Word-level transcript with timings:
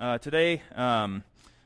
Uh, 0.00 0.16
today, 0.16 0.62
um, 0.76 1.22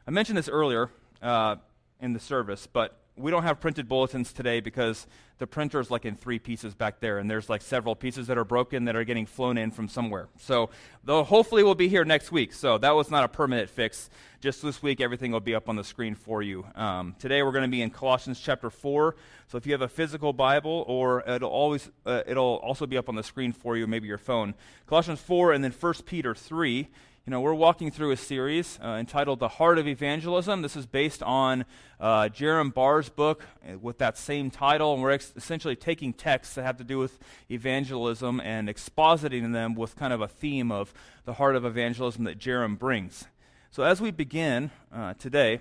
I 0.08 0.11
mentioned 0.11 0.37
this 0.37 0.49
earlier 0.49 0.91
uh, 1.23 1.54
in 2.00 2.15
the 2.15 2.19
service, 2.19 2.67
but 2.67 2.99
we 3.17 3.30
don't 3.30 3.45
have 3.45 3.60
printed 3.60 3.88
bulletins 3.88 4.33
today 4.33 4.58
because 4.58 5.07
the 5.38 5.46
printer 5.46 5.79
is 5.79 5.88
like 5.88 6.04
in 6.04 6.17
three 6.17 6.41
pieces 6.41 6.75
back 6.75 6.99
there, 6.99 7.19
and 7.19 7.31
there's 7.31 7.49
like 7.49 7.62
several 7.62 7.95
pieces 7.95 8.27
that 8.27 8.37
are 8.37 8.45
broken 8.45 8.87
that 8.87 8.97
are 8.97 9.05
getting 9.05 9.25
flown 9.25 9.57
in 9.57 9.71
from 9.71 9.87
somewhere. 9.87 10.27
So, 10.41 10.71
though 11.05 11.23
hopefully 11.23 11.62
we'll 11.62 11.77
be 11.77 11.87
here 11.87 12.05
next 12.05 12.33
week. 12.33 12.53
So 12.53 12.77
that 12.79 12.91
was 12.97 13.09
not 13.09 13.23
a 13.23 13.29
permanent 13.29 13.70
fix. 13.70 14.11
Just 14.41 14.62
this 14.62 14.82
week, 14.82 15.01
everything 15.01 15.30
will 15.30 15.39
be 15.39 15.55
up 15.55 15.69
on 15.69 15.77
the 15.77 15.85
screen 15.85 16.16
for 16.16 16.43
you. 16.43 16.66
Um, 16.75 17.14
today, 17.21 17.45
we're 17.45 17.53
going 17.53 17.62
to 17.62 17.71
be 17.71 17.82
in 17.82 17.91
Colossians 17.91 18.41
chapter 18.41 18.69
four. 18.69 19.14
So 19.46 19.59
if 19.59 19.64
you 19.64 19.71
have 19.75 19.82
a 19.82 19.89
physical 19.89 20.32
Bible, 20.32 20.85
or 20.89 21.23
it'll 21.29 21.51
always 21.51 21.89
uh, 22.05 22.23
it'll 22.27 22.57
also 22.64 22.85
be 22.85 22.98
up 22.98 23.09
on 23.09 23.14
the 23.14 23.23
screen 23.23 23.53
for 23.53 23.77
you, 23.77 23.87
maybe 23.87 24.09
your 24.09 24.19
phone. 24.19 24.55
Colossians 24.89 25.21
four, 25.21 25.53
and 25.53 25.62
then 25.62 25.71
First 25.71 26.05
Peter 26.05 26.35
three. 26.35 26.89
You 27.27 27.30
know, 27.30 27.41
we're 27.41 27.54
walking 27.54 27.91
through 27.91 28.11
a 28.11 28.18
series 28.18 28.79
uh, 28.84 28.96
entitled 29.00 29.38
The 29.38 29.48
Heart 29.48 29.79
of 29.79 29.89
Evangelism. 29.89 30.61
This 30.61 30.76
is 30.76 30.85
based 30.85 31.22
on 31.22 31.64
uh, 31.99 32.28
Jerram 32.28 32.75
Barrs' 32.75 33.08
book 33.08 33.47
uh, 33.66 33.78
with 33.78 33.97
that 33.97 34.19
same 34.19 34.50
title, 34.50 34.92
and 34.92 35.03
we're 35.03 35.12
ex- 35.12 35.33
essentially 35.34 35.75
taking 35.75 36.12
texts 36.12 36.55
that 36.56 36.64
have 36.64 36.77
to 36.77 36.84
do 36.84 36.98
with 36.98 37.19
evangelism 37.50 38.41
and 38.41 38.69
expositing 38.69 39.55
them 39.55 39.75
with 39.75 39.97
kind 39.97 40.12
of 40.12 40.20
a 40.20 40.28
theme 40.28 40.70
of 40.70 40.92
the 41.25 41.33
heart 41.33 41.56
of 41.56 41.64
evangelism 41.64 42.25
that 42.25 42.39
Jerram 42.39 42.78
brings. 42.78 43.25
So, 43.70 43.84
as 43.84 44.02
we 44.02 44.11
begin 44.11 44.70
uh, 44.94 45.14
today, 45.14 45.61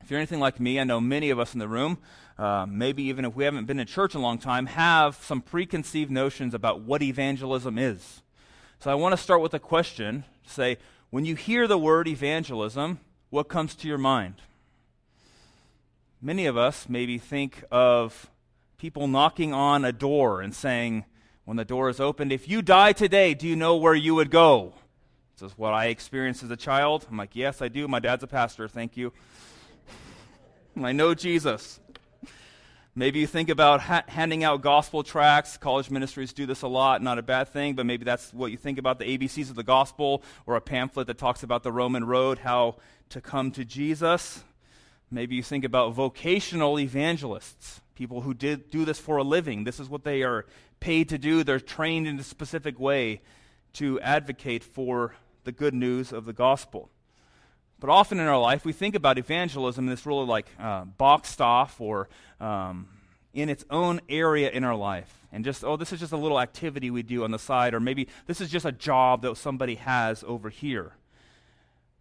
if 0.00 0.10
you're 0.10 0.18
anything 0.18 0.40
like 0.40 0.60
me, 0.60 0.80
I 0.80 0.84
know 0.84 0.98
many 0.98 1.28
of 1.28 1.38
us 1.38 1.52
in 1.52 1.60
the 1.60 1.68
room, 1.68 1.98
uh, 2.38 2.64
maybe 2.66 3.02
even 3.02 3.26
if 3.26 3.36
we 3.36 3.44
haven't 3.44 3.66
been 3.66 3.80
in 3.80 3.86
church 3.86 4.14
a 4.14 4.18
long 4.18 4.38
time, 4.38 4.64
have 4.64 5.16
some 5.16 5.42
preconceived 5.42 6.10
notions 6.10 6.54
about 6.54 6.80
what 6.80 7.02
evangelism 7.02 7.76
is. 7.76 8.22
So 8.84 8.90
I 8.90 8.96
want 8.96 9.14
to 9.14 9.16
start 9.16 9.40
with 9.40 9.54
a 9.54 9.58
question. 9.58 10.24
Say, 10.46 10.76
when 11.08 11.24
you 11.24 11.36
hear 11.36 11.66
the 11.66 11.78
word 11.78 12.06
evangelism, 12.06 13.00
what 13.30 13.48
comes 13.48 13.74
to 13.76 13.88
your 13.88 13.96
mind? 13.96 14.42
Many 16.20 16.44
of 16.44 16.58
us 16.58 16.86
maybe 16.86 17.16
think 17.16 17.64
of 17.70 18.28
people 18.76 19.08
knocking 19.08 19.54
on 19.54 19.86
a 19.86 19.92
door 19.92 20.42
and 20.42 20.54
saying, 20.54 21.06
when 21.46 21.56
the 21.56 21.64
door 21.64 21.88
is 21.88 21.98
opened, 21.98 22.30
if 22.30 22.46
you 22.46 22.60
die 22.60 22.92
today, 22.92 23.32
do 23.32 23.48
you 23.48 23.56
know 23.56 23.74
where 23.74 23.94
you 23.94 24.14
would 24.16 24.30
go? 24.30 24.74
This 25.38 25.50
is 25.50 25.56
what 25.56 25.72
I 25.72 25.86
experienced 25.86 26.42
as 26.42 26.50
a 26.50 26.56
child. 26.56 27.06
I'm 27.10 27.16
like, 27.16 27.34
yes, 27.34 27.62
I 27.62 27.68
do. 27.68 27.88
My 27.88 28.00
dad's 28.00 28.22
a 28.22 28.26
pastor. 28.26 28.68
Thank 28.68 28.98
you. 28.98 29.14
I 30.82 30.92
know 30.92 31.14
Jesus. 31.14 31.80
Maybe 32.96 33.18
you 33.18 33.26
think 33.26 33.48
about 33.48 33.80
ha- 33.80 34.04
handing 34.06 34.44
out 34.44 34.62
gospel 34.62 35.02
tracts. 35.02 35.56
College 35.56 35.90
ministries 35.90 36.32
do 36.32 36.46
this 36.46 36.62
a 36.62 36.68
lot, 36.68 37.02
not 37.02 37.18
a 37.18 37.22
bad 37.22 37.48
thing, 37.48 37.74
but 37.74 37.86
maybe 37.86 38.04
that's 38.04 38.32
what 38.32 38.52
you 38.52 38.56
think 38.56 38.78
about 38.78 39.00
the 39.00 39.04
ABCs 39.04 39.50
of 39.50 39.56
the 39.56 39.64
gospel 39.64 40.22
or 40.46 40.54
a 40.54 40.60
pamphlet 40.60 41.08
that 41.08 41.18
talks 41.18 41.42
about 41.42 41.64
the 41.64 41.72
Roman 41.72 42.04
road, 42.04 42.38
how 42.38 42.76
to 43.08 43.20
come 43.20 43.50
to 43.50 43.64
Jesus. 43.64 44.44
Maybe 45.10 45.34
you 45.34 45.42
think 45.42 45.64
about 45.64 45.92
vocational 45.92 46.78
evangelists, 46.78 47.80
people 47.96 48.20
who 48.20 48.32
did 48.32 48.70
do 48.70 48.84
this 48.84 49.00
for 49.00 49.16
a 49.16 49.24
living. 49.24 49.64
This 49.64 49.80
is 49.80 49.88
what 49.88 50.04
they 50.04 50.22
are 50.22 50.46
paid 50.78 51.08
to 51.08 51.18
do. 51.18 51.42
They're 51.42 51.58
trained 51.58 52.06
in 52.06 52.20
a 52.20 52.22
specific 52.22 52.78
way 52.78 53.22
to 53.72 53.98
advocate 54.02 54.62
for 54.62 55.16
the 55.42 55.52
good 55.52 55.74
news 55.74 56.12
of 56.12 56.26
the 56.26 56.32
gospel. 56.32 56.90
But 57.80 57.90
often 57.90 58.18
in 58.18 58.26
our 58.26 58.40
life, 58.40 58.64
we 58.64 58.72
think 58.72 58.94
about 58.94 59.18
evangelism 59.18 59.84
in 59.86 59.90
this 59.90 60.06
really 60.06 60.26
like 60.26 60.46
uh, 60.58 60.84
boxed 60.84 61.40
off 61.40 61.80
or 61.80 62.08
um, 62.40 62.88
in 63.34 63.48
its 63.48 63.64
own 63.68 64.00
area 64.08 64.50
in 64.50 64.64
our 64.64 64.76
life. 64.76 65.12
And 65.32 65.44
just, 65.44 65.64
oh, 65.64 65.76
this 65.76 65.92
is 65.92 66.00
just 66.00 66.12
a 66.12 66.16
little 66.16 66.40
activity 66.40 66.90
we 66.90 67.02
do 67.02 67.24
on 67.24 67.32
the 67.32 67.38
side, 67.38 67.74
or 67.74 67.80
maybe 67.80 68.08
this 68.26 68.40
is 68.40 68.48
just 68.48 68.64
a 68.64 68.72
job 68.72 69.22
that 69.22 69.36
somebody 69.36 69.74
has 69.74 70.22
over 70.24 70.48
here. 70.48 70.92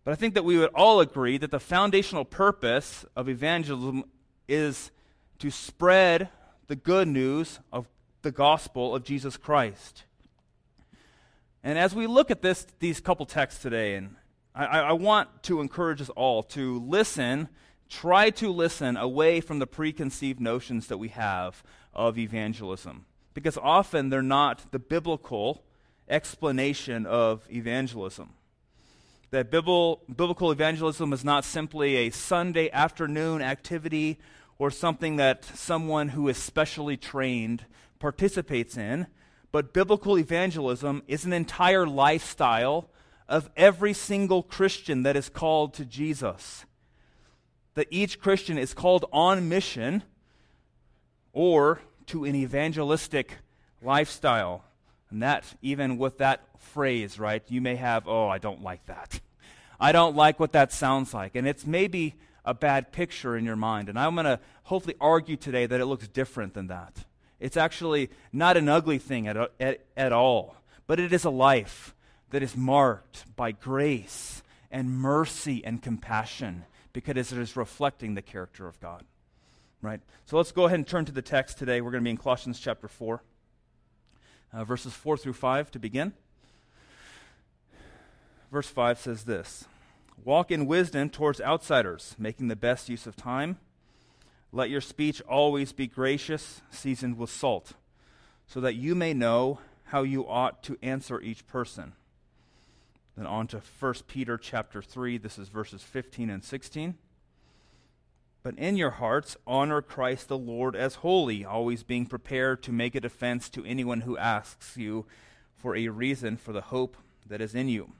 But 0.03 0.11
I 0.11 0.15
think 0.15 0.35
that 0.35 0.45
we 0.45 0.57
would 0.57 0.69
all 0.75 0.99
agree 0.99 1.37
that 1.37 1.49
the 1.49 1.59
foundational 1.59 2.25
purpose 2.25 3.05
of 3.15 3.27
evangelism 3.27 4.03
is 4.47 4.91
to 5.39 5.49
spread 5.49 6.29
the 6.67 6.75
good 6.75 7.07
news 7.07 7.59
of 7.71 7.87
the 8.21 8.31
gospel 8.31 8.95
of 8.95 9.03
Jesus 9.03 9.37
Christ. 9.37 10.03
And 11.63 11.79
as 11.79 11.95
we 11.95 12.07
look 12.07 12.29
at 12.29 12.41
this, 12.41 12.67
these 12.79 12.99
couple 12.99 13.25
texts 13.25 13.61
today, 13.61 13.95
and 13.95 14.15
I, 14.55 14.65
I 14.65 14.91
want 14.93 15.43
to 15.43 15.61
encourage 15.61 16.01
us 16.01 16.09
all 16.09 16.43
to 16.43 16.79
listen, 16.79 17.49
try 17.89 18.29
to 18.31 18.51
listen 18.51 18.97
away 18.97 19.41
from 19.41 19.59
the 19.59 19.67
preconceived 19.67 20.39
notions 20.39 20.87
that 20.87 20.97
we 20.97 21.09
have 21.09 21.63
of 21.93 22.17
evangelism. 22.17 23.05
Because 23.33 23.57
often 23.57 24.09
they're 24.09 24.21
not 24.21 24.71
the 24.71 24.79
biblical 24.79 25.63
explanation 26.07 27.05
of 27.05 27.47
evangelism. 27.49 28.33
That 29.31 29.49
biblical 29.49 30.51
evangelism 30.51 31.11
is 31.11 31.25
not 31.25 31.43
simply 31.43 31.95
a 31.95 32.11
Sunday 32.11 32.69
afternoon 32.69 33.41
activity 33.41 34.19
or 34.59 34.69
something 34.69 35.15
that 35.15 35.43
someone 35.43 36.09
who 36.09 36.27
is 36.27 36.37
specially 36.37 36.97
trained 36.97 37.65
participates 37.97 38.77
in, 38.77 39.07
but 39.51 39.73
biblical 39.73 40.19
evangelism 40.19 41.01
is 41.07 41.25
an 41.25 41.33
entire 41.33 41.87
lifestyle 41.87 42.89
of 43.33 43.49
every 43.57 43.93
single 43.93 44.43
Christian 44.43 45.01
that 45.01 45.15
is 45.15 45.27
called 45.27 45.73
to 45.73 45.83
Jesus. 45.83 46.65
That 47.73 47.87
each 47.89 48.19
Christian 48.19 48.59
is 48.59 48.75
called 48.75 49.05
on 49.11 49.49
mission 49.49 50.03
or 51.33 51.81
to 52.05 52.25
an 52.25 52.35
evangelistic 52.35 53.39
lifestyle. 53.81 54.63
And 55.09 55.23
that, 55.23 55.45
even 55.63 55.97
with 55.97 56.19
that 56.19 56.41
phrase, 56.59 57.17
right, 57.17 57.41
you 57.47 57.59
may 57.59 57.75
have, 57.75 58.07
oh, 58.07 58.27
I 58.27 58.37
don't 58.37 58.61
like 58.61 58.85
that. 58.85 59.19
I 59.79 59.91
don't 59.91 60.15
like 60.15 60.39
what 60.39 60.51
that 60.51 60.71
sounds 60.71 61.11
like. 61.11 61.33
And 61.33 61.47
it's 61.47 61.65
maybe 61.65 62.13
a 62.45 62.53
bad 62.53 62.91
picture 62.91 63.35
in 63.35 63.45
your 63.45 63.55
mind. 63.55 63.89
And 63.89 63.97
I'm 63.97 64.13
going 64.13 64.25
to 64.25 64.39
hopefully 64.65 64.95
argue 65.01 65.37
today 65.37 65.65
that 65.65 65.81
it 65.81 65.87
looks 65.87 66.07
different 66.07 66.53
than 66.53 66.67
that. 66.67 67.03
It's 67.39 67.57
actually 67.57 68.11
not 68.31 68.57
an 68.57 68.69
ugly 68.69 68.99
thing 68.99 69.27
at, 69.27 69.51
at, 69.59 69.83
at 69.97 70.13
all, 70.13 70.55
but 70.85 70.99
it 70.99 71.11
is 71.11 71.25
a 71.25 71.31
life 71.31 71.95
that 72.33 72.41
is 72.41 72.57
marked 72.57 73.25
by 73.35 73.51
grace 73.51 74.41
and 74.71 74.89
mercy 74.89 75.63
and 75.63 75.83
compassion 75.83 76.65
because 76.91 77.31
it 77.31 77.37
is 77.37 77.55
reflecting 77.55 78.15
the 78.15 78.23
character 78.23 78.67
of 78.67 78.79
God. 78.79 79.03
Right? 79.83 80.01
So 80.25 80.37
let's 80.37 80.51
go 80.51 80.65
ahead 80.65 80.79
and 80.79 80.87
turn 80.87 81.05
to 81.05 81.11
the 81.11 81.21
text 81.21 81.59
today. 81.59 81.79
We're 81.79 81.91
going 81.91 82.01
to 82.01 82.05
be 82.05 82.09
in 82.09 82.17
Colossians 82.17 82.59
chapter 82.59 82.87
4, 82.87 83.21
uh, 84.51 84.63
verses 84.63 84.93
4 84.93 85.15
through 85.15 85.33
5 85.33 85.69
to 85.71 85.79
begin. 85.79 86.13
Verse 88.51 88.67
5 88.67 88.97
says 88.97 89.25
this 89.25 89.65
Walk 90.25 90.49
in 90.49 90.65
wisdom 90.65 91.11
towards 91.11 91.39
outsiders, 91.39 92.15
making 92.17 92.47
the 92.47 92.55
best 92.55 92.89
use 92.89 93.05
of 93.05 93.15
time. 93.15 93.59
Let 94.51 94.71
your 94.71 94.81
speech 94.81 95.21
always 95.29 95.71
be 95.71 95.85
gracious, 95.85 96.61
seasoned 96.71 97.19
with 97.19 97.29
salt, 97.29 97.73
so 98.47 98.59
that 98.59 98.73
you 98.73 98.95
may 98.95 99.13
know 99.13 99.59
how 99.83 100.01
you 100.01 100.27
ought 100.27 100.63
to 100.63 100.79
answer 100.81 101.21
each 101.21 101.45
person. 101.45 101.93
Then 103.15 103.27
on 103.27 103.47
to 103.47 103.61
1 103.79 103.93
Peter 104.07 104.37
chapter 104.37 104.81
3. 104.81 105.17
This 105.17 105.37
is 105.37 105.49
verses 105.49 105.83
15 105.83 106.29
and 106.29 106.43
16. 106.43 106.95
But 108.41 108.57
in 108.57 108.75
your 108.75 108.91
hearts, 108.91 109.37
honor 109.47 109.81
Christ 109.81 110.27
the 110.27 110.37
Lord 110.37 110.75
as 110.75 110.95
holy, 110.95 111.45
always 111.45 111.83
being 111.83 112.05
prepared 112.05 112.61
to 112.63 112.73
make 112.73 112.93
a 112.93 112.99
defense 112.99 113.49
to 113.49 113.63
anyone 113.63 114.01
who 114.01 114.17
asks 114.17 114.75
you 114.75 115.05
for 115.55 115.75
a 115.75 115.87
reason 115.87 116.35
for 116.35 116.51
the 116.51 116.61
hope 116.61 116.97
that 117.25 117.39
is 117.39 117.55
in 117.55 117.69
you. 117.69 117.91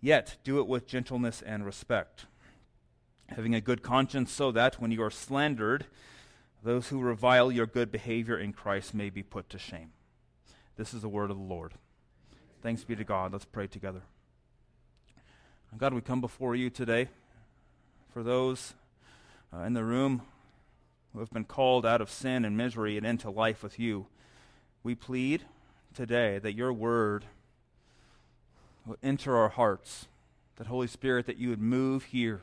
Yet 0.00 0.36
do 0.44 0.60
it 0.60 0.68
with 0.68 0.86
gentleness 0.86 1.42
and 1.42 1.66
respect, 1.66 2.26
having 3.30 3.52
a 3.54 3.60
good 3.60 3.82
conscience, 3.82 4.30
so 4.30 4.52
that 4.52 4.80
when 4.80 4.92
you 4.92 5.02
are 5.02 5.10
slandered, 5.10 5.86
those 6.62 6.88
who 6.88 7.00
revile 7.00 7.50
your 7.50 7.66
good 7.66 7.90
behavior 7.90 8.38
in 8.38 8.52
Christ 8.52 8.94
may 8.94 9.10
be 9.10 9.24
put 9.24 9.48
to 9.50 9.58
shame. 9.58 9.90
This 10.76 10.94
is 10.94 11.02
the 11.02 11.08
word 11.08 11.32
of 11.32 11.36
the 11.36 11.42
Lord. 11.42 11.72
Thanks 12.62 12.84
be 12.84 12.94
to 12.94 13.02
God. 13.02 13.32
Let's 13.32 13.44
pray 13.44 13.66
together. 13.66 14.02
God, 15.76 15.94
we 15.94 16.00
come 16.00 16.20
before 16.20 16.56
you 16.56 16.70
today 16.70 17.08
for 18.12 18.24
those 18.24 18.74
uh, 19.54 19.60
in 19.60 19.74
the 19.74 19.84
room 19.84 20.22
who 21.12 21.20
have 21.20 21.30
been 21.30 21.44
called 21.44 21.86
out 21.86 22.00
of 22.00 22.10
sin 22.10 22.44
and 22.44 22.56
misery 22.56 22.96
and 22.96 23.06
into 23.06 23.30
life 23.30 23.62
with 23.62 23.78
you. 23.78 24.06
We 24.82 24.96
plead 24.96 25.42
today 25.94 26.38
that 26.38 26.54
your 26.54 26.72
word 26.72 27.26
will 28.86 28.96
enter 29.04 29.36
our 29.36 29.50
hearts, 29.50 30.08
that 30.56 30.66
Holy 30.66 30.88
Spirit, 30.88 31.26
that 31.26 31.36
you 31.36 31.50
would 31.50 31.62
move 31.62 32.04
here, 32.04 32.40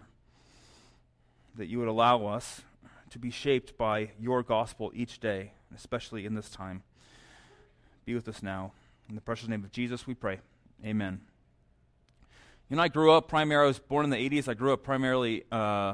that 1.57 1.65
you 1.65 1.79
would 1.79 1.89
allow 1.89 2.27
us 2.27 2.61
to 3.09 3.19
be 3.19 3.31
shaped 3.31 3.77
by 3.77 4.11
your 4.17 4.44
gospel 4.44 4.91
each 4.95 5.19
day, 5.19 5.51
especially 5.75 6.25
in 6.25 6.35
this 6.35 6.50
time. 6.50 6.83
Be 8.05 8.13
with 8.13 8.29
us 8.29 8.41
now. 8.41 8.71
In 9.09 9.15
the 9.15 9.21
precious 9.21 9.50
name 9.50 9.63
of 9.63 9.71
Jesus, 9.71 10.07
we 10.07 10.13
pray. 10.13 10.39
Amen. 10.85 11.19
You 12.67 12.77
know, 12.77 12.81
I 12.81 12.88
grew 12.88 13.12
up 13.12 13.27
primarily, 13.27 13.65
I 13.65 13.67
was 13.67 13.77
born 13.77 14.06
in 14.06 14.09
the 14.09 14.17
80s. 14.17 14.47
I 14.47 14.56
grew 14.56 14.73
up 14.73 14.81
primarily 14.81 15.44
uh, 15.51 15.94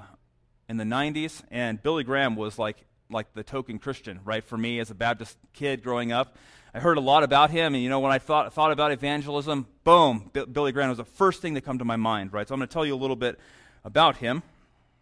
in 0.69 0.77
the 0.77 0.85
90s, 0.85 1.44
and 1.51 1.83
Billy 1.83 2.06
Graham 2.06 2.38
was 2.38 2.57
like, 2.57 2.77
like 3.09 3.33
the 3.33 3.44
token 3.44 3.77
Christian, 3.77 4.21
right? 4.23 4.41
For 4.41 4.57
me 4.57 4.79
as 4.79 4.89
a 4.89 4.95
Baptist 4.95 5.38
kid 5.51 5.83
growing 5.83 6.13
up, 6.13 6.38
I 6.73 6.79
heard 6.79 6.97
a 6.97 7.01
lot 7.01 7.23
about 7.23 7.51
him, 7.51 7.75
and 7.75 7.83
you 7.83 7.89
know, 7.89 8.00
when 8.00 8.13
I 8.13 8.19
thought, 8.19 8.53
thought 8.53 8.71
about 8.71 8.94
evangelism, 8.94 9.68
boom, 9.83 10.29
B- 10.31 10.45
Billy 10.45 10.71
Graham 10.71 10.88
was 10.88 10.97
the 10.97 11.03
first 11.03 11.41
thing 11.41 11.56
that 11.56 11.65
come 11.65 11.79
to 11.79 11.83
my 11.83 11.97
mind, 11.97 12.31
right? 12.31 12.47
So 12.47 12.53
I'm 12.53 12.59
going 12.59 12.69
to 12.69 12.73
tell 12.73 12.85
you 12.85 12.95
a 12.95 12.95
little 12.95 13.18
bit 13.18 13.38
about 13.83 14.18
him. 14.18 14.41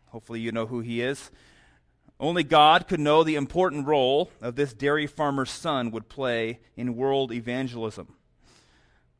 Hopefully, 0.07 0.39
you 0.39 0.51
know 0.51 0.65
who 0.65 0.79
he 0.79 1.03
is. 1.03 1.29
Only 2.19 2.43
God 2.43 2.87
could 2.87 2.99
know 2.99 3.23
the 3.23 3.35
important 3.35 3.85
role 3.85 4.31
of 4.41 4.55
this 4.55 4.73
dairy 4.73 5.05
farmer's 5.05 5.51
son 5.51 5.91
would 5.91 6.09
play 6.09 6.61
in 6.75 6.95
world 6.95 7.31
evangelism. 7.31 8.15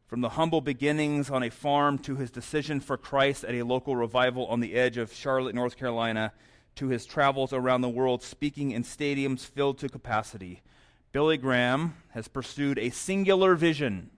From 0.10 0.22
the 0.22 0.30
humble 0.30 0.62
beginnings 0.62 1.30
on 1.30 1.44
a 1.44 1.52
farm 1.52 2.00
to 2.00 2.16
his 2.16 2.32
decision 2.32 2.80
for 2.80 2.98
Christ 2.98 3.44
at 3.44 3.54
a 3.54 3.62
local 3.62 3.96
revival 3.96 4.48
on 4.48 4.60
the 4.60 4.74
edge 4.74 4.98
of 4.98 5.14
Charlotte, 5.14 5.54
North 5.54 5.78
Carolina, 5.78 6.34
to 6.78 6.88
his 6.88 7.06
travels 7.06 7.54
around 7.54 7.82
the 7.82 7.90
world 7.90 8.24
speaking 8.24 8.72
in 8.72 8.82
stadiums 8.82 9.46
filled 9.46 9.78
to 9.78 9.88
capacity, 9.88 10.64
Billy 11.12 11.38
Graham 11.38 11.96
has 12.14 12.28
pursued 12.28 12.80
a 12.80 12.90
singular 12.90 13.54
vision 13.54 14.10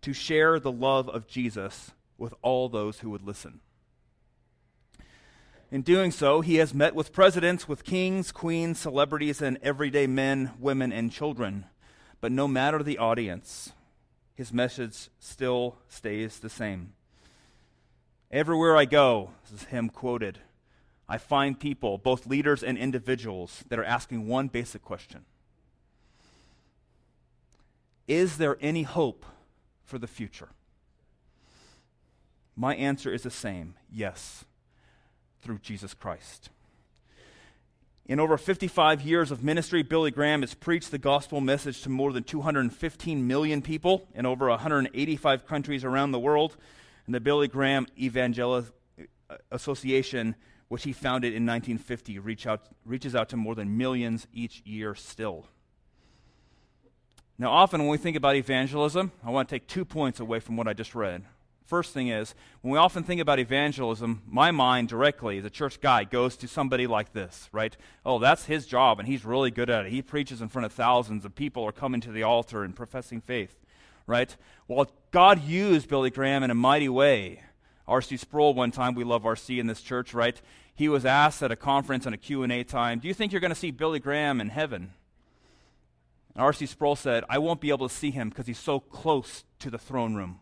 to 0.00 0.14
share 0.14 0.58
the 0.58 0.72
love 0.72 1.10
of 1.10 1.26
Jesus 1.26 1.90
with 2.16 2.32
all 2.40 2.70
those 2.70 3.00
who 3.00 3.10
would 3.10 3.22
listen. 3.22 3.60
In 5.70 5.82
doing 5.82 6.10
so, 6.10 6.40
he 6.40 6.54
has 6.54 6.72
met 6.72 6.94
with 6.94 7.12
presidents, 7.12 7.68
with 7.68 7.84
kings, 7.84 8.32
queens, 8.32 8.78
celebrities, 8.78 9.42
and 9.42 9.58
everyday 9.62 10.06
men, 10.06 10.52
women, 10.58 10.90
and 10.90 11.12
children. 11.12 11.66
But 12.22 12.32
no 12.32 12.48
matter 12.48 12.82
the 12.82 12.96
audience, 12.96 13.72
his 14.36 14.52
message 14.52 15.08
still 15.18 15.76
stays 15.88 16.38
the 16.38 16.50
same. 16.50 16.92
Everywhere 18.30 18.76
I 18.76 18.84
go, 18.84 19.30
this 19.42 19.62
is 19.62 19.68
him 19.68 19.88
quoted, 19.88 20.38
I 21.08 21.18
find 21.18 21.58
people, 21.58 21.98
both 21.98 22.26
leaders 22.26 22.62
and 22.62 22.76
individuals, 22.76 23.64
that 23.68 23.78
are 23.78 23.84
asking 23.84 24.26
one 24.26 24.48
basic 24.48 24.82
question 24.82 25.24
Is 28.06 28.36
there 28.36 28.58
any 28.60 28.82
hope 28.82 29.24
for 29.84 29.98
the 29.98 30.06
future? 30.06 30.50
My 32.54 32.74
answer 32.74 33.12
is 33.12 33.22
the 33.22 33.30
same 33.30 33.74
yes, 33.90 34.44
through 35.40 35.58
Jesus 35.58 35.94
Christ. 35.94 36.50
In 38.08 38.20
over 38.20 38.38
55 38.38 39.02
years 39.02 39.32
of 39.32 39.42
ministry, 39.42 39.82
Billy 39.82 40.12
Graham 40.12 40.42
has 40.42 40.54
preached 40.54 40.92
the 40.92 40.98
gospel 40.98 41.40
message 41.40 41.82
to 41.82 41.88
more 41.88 42.12
than 42.12 42.22
215 42.22 43.26
million 43.26 43.62
people 43.62 44.06
in 44.14 44.24
over 44.24 44.48
185 44.48 45.44
countries 45.44 45.82
around 45.82 46.12
the 46.12 46.18
world. 46.20 46.56
And 47.06 47.14
the 47.14 47.20
Billy 47.20 47.48
Graham 47.48 47.88
Evangelical 47.98 48.72
Association, 49.50 50.36
which 50.68 50.84
he 50.84 50.92
founded 50.92 51.34
in 51.34 51.44
1950, 51.44 52.20
reach 52.20 52.46
out, 52.46 52.68
reaches 52.84 53.16
out 53.16 53.28
to 53.30 53.36
more 53.36 53.56
than 53.56 53.76
millions 53.76 54.28
each 54.32 54.62
year 54.64 54.94
still. 54.94 55.46
Now, 57.38 57.50
often 57.50 57.80
when 57.80 57.90
we 57.90 57.98
think 57.98 58.16
about 58.16 58.36
evangelism, 58.36 59.10
I 59.24 59.30
want 59.30 59.48
to 59.48 59.54
take 59.56 59.66
two 59.66 59.84
points 59.84 60.20
away 60.20 60.38
from 60.38 60.56
what 60.56 60.68
I 60.68 60.74
just 60.74 60.94
read. 60.94 61.24
First 61.66 61.92
thing 61.92 62.08
is, 62.08 62.32
when 62.62 62.70
we 62.70 62.78
often 62.78 63.02
think 63.02 63.20
about 63.20 63.40
evangelism, 63.40 64.22
my 64.28 64.52
mind 64.52 64.88
directly, 64.88 65.38
as 65.38 65.44
a 65.44 65.50
church 65.50 65.80
guy, 65.80 66.04
goes 66.04 66.36
to 66.36 66.46
somebody 66.46 66.86
like 66.86 67.12
this, 67.12 67.48
right? 67.50 67.76
Oh, 68.04 68.20
that's 68.20 68.44
his 68.44 68.66
job, 68.66 69.00
and 69.00 69.08
he's 69.08 69.24
really 69.24 69.50
good 69.50 69.68
at 69.68 69.84
it. 69.84 69.90
He 69.90 70.00
preaches 70.00 70.40
in 70.40 70.48
front 70.48 70.64
of 70.66 70.72
thousands 70.72 71.24
of 71.24 71.34
people 71.34 71.64
are 71.64 71.72
coming 71.72 72.00
to 72.02 72.12
the 72.12 72.22
altar 72.22 72.62
and 72.62 72.74
professing 72.74 73.20
faith, 73.20 73.58
right? 74.06 74.36
Well, 74.68 74.88
God 75.10 75.42
used 75.42 75.88
Billy 75.88 76.10
Graham 76.10 76.44
in 76.44 76.52
a 76.52 76.54
mighty 76.54 76.88
way. 76.88 77.42
R.C. 77.88 78.16
Sproul, 78.16 78.54
one 78.54 78.70
time, 78.70 78.94
we 78.94 79.02
love 79.02 79.26
R.C. 79.26 79.58
in 79.58 79.66
this 79.66 79.82
church, 79.82 80.14
right? 80.14 80.40
He 80.76 80.88
was 80.88 81.04
asked 81.04 81.42
at 81.42 81.50
a 81.50 81.56
conference 81.56 82.06
and 82.06 82.14
a 82.14 82.18
Q&A 82.18 82.62
time, 82.62 83.00
do 83.00 83.08
you 83.08 83.14
think 83.14 83.32
you're 83.32 83.40
going 83.40 83.52
to 83.52 83.56
see 83.56 83.72
Billy 83.72 83.98
Graham 83.98 84.40
in 84.40 84.50
heaven? 84.50 84.92
And 86.32 86.44
R.C. 86.44 86.66
Sproul 86.66 86.94
said, 86.94 87.24
I 87.28 87.38
won't 87.38 87.60
be 87.60 87.70
able 87.70 87.88
to 87.88 87.94
see 87.94 88.12
him 88.12 88.28
because 88.28 88.46
he's 88.46 88.58
so 88.58 88.78
close 88.78 89.42
to 89.58 89.68
the 89.68 89.78
throne 89.78 90.14
room 90.14 90.38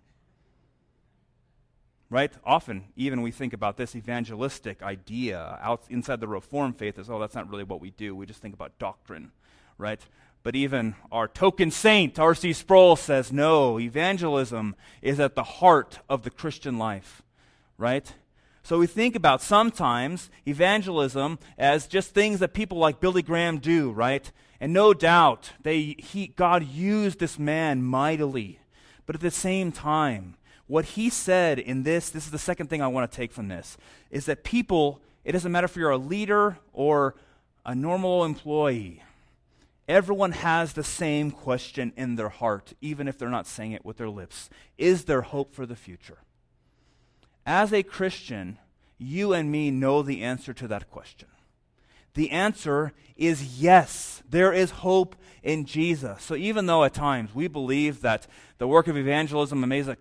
right? 2.14 2.32
Often, 2.44 2.84
even 2.94 3.22
we 3.22 3.32
think 3.32 3.52
about 3.52 3.76
this 3.76 3.96
evangelistic 3.96 4.84
idea 4.84 5.58
out 5.61 5.82
inside 5.90 6.20
the 6.20 6.28
Reformed 6.28 6.78
faith 6.78 6.96
as, 6.96 7.11
oh, 7.11 7.19
that's 7.19 7.34
not 7.34 7.50
really 7.50 7.64
what 7.64 7.81
we 7.81 7.90
do. 7.90 8.14
We 8.14 8.25
just 8.25 8.40
think 8.40 8.55
about 8.55 8.78
doctrine, 8.78 9.32
right? 9.78 10.00
But 10.44 10.55
even 10.55 10.94
our 11.11 11.26
token 11.26 11.72
saint, 11.72 12.16
R.C. 12.20 12.52
Sproul, 12.52 12.94
says, 12.94 13.32
no, 13.32 13.81
evangelism 13.81 14.76
is 15.02 15.19
at 15.19 15.34
the 15.34 15.43
heart 15.43 15.99
of 16.08 16.22
the 16.22 16.31
Christian 16.31 16.78
life, 16.78 17.25
right? 17.78 18.14
So 18.62 18.78
we 18.78 18.87
think 18.87 19.17
about 19.17 19.43
sometimes 19.43 20.31
evangelism 20.46 21.40
as 21.58 21.88
just 21.88 22.14
things 22.14 22.38
that 22.38 22.55
people 22.55 22.78
like 22.78 23.00
Billy 23.00 23.22
Graham 23.22 23.58
do, 23.58 23.90
right? 23.90 24.31
And 24.60 24.72
no 24.72 24.94
doubt, 24.94 25.50
they, 25.64 25.96
he, 25.99 26.28
God 26.28 26.64
used 26.64 27.19
this 27.19 27.40
man 27.40 27.82
mightily. 27.82 28.60
But 29.05 29.17
at 29.17 29.20
the 29.20 29.32
same 29.32 29.72
time, 29.72 30.37
what 30.66 30.84
he 30.84 31.11
said 31.11 31.58
in 31.58 31.82
this, 31.82 32.11
this 32.11 32.25
is 32.25 32.31
the 32.31 32.38
second 32.38 32.69
thing 32.69 32.81
I 32.81 32.88
want 32.88 33.11
to 33.11 33.16
take 33.16 33.32
from 33.32 33.49
this, 33.49 33.76
is 34.11 34.26
that 34.26 34.44
people, 34.44 35.00
it 35.25 35.32
doesn't 35.32 35.52
matter 35.52 35.66
if 35.66 35.76
you're 35.76 35.90
a 35.90 35.99
leader 35.99 36.58
or 36.72 37.14
a 37.66 37.75
normal 37.75 38.25
employee, 38.25 39.02
everyone 39.88 40.32
has 40.32 40.72
the 40.72 40.84
same 40.84 41.31
question 41.31 41.93
in 41.96 42.16
their 42.16 42.31
heart, 42.31 42.72
even 42.81 43.08
if 43.08 43.19
they're 43.19 43.28
not 43.28 43.46
saying 43.46 43.72
it 43.72 43.84
with 43.84 43.99
their 43.99 44.08
lips. 44.08 44.49
Is 44.78 45.05
there 45.05 45.22
hope 45.22 45.55
for 45.55 45.66
the 45.66 45.76
future? 45.76 46.19
As 47.46 47.72
a 47.72 47.82
Christian, 47.82 48.58
you 48.99 49.34
and 49.34 49.52
me 49.52 49.70
know 49.70 50.02
the 50.02 50.22
answer 50.22 50.55
to 50.55 50.69
that 50.69 50.90
question. 50.90 51.28
The 52.14 52.31
answer 52.31 52.93
is 53.17 53.60
yes. 53.60 54.22
There 54.28 54.52
is 54.52 54.70
hope 54.70 55.17
in 55.43 55.67
Jesus. 55.67 56.22
So 56.22 56.37
even 56.37 56.67
though 56.67 56.84
at 56.84 56.94
times 56.94 57.34
we 57.34 57.49
believe 57.49 58.00
that 58.00 58.26
the 58.58 58.69
work 58.69 58.87
of 58.88 58.96
evangelism 58.96 59.70
is 59.72 59.88
a 59.88 59.96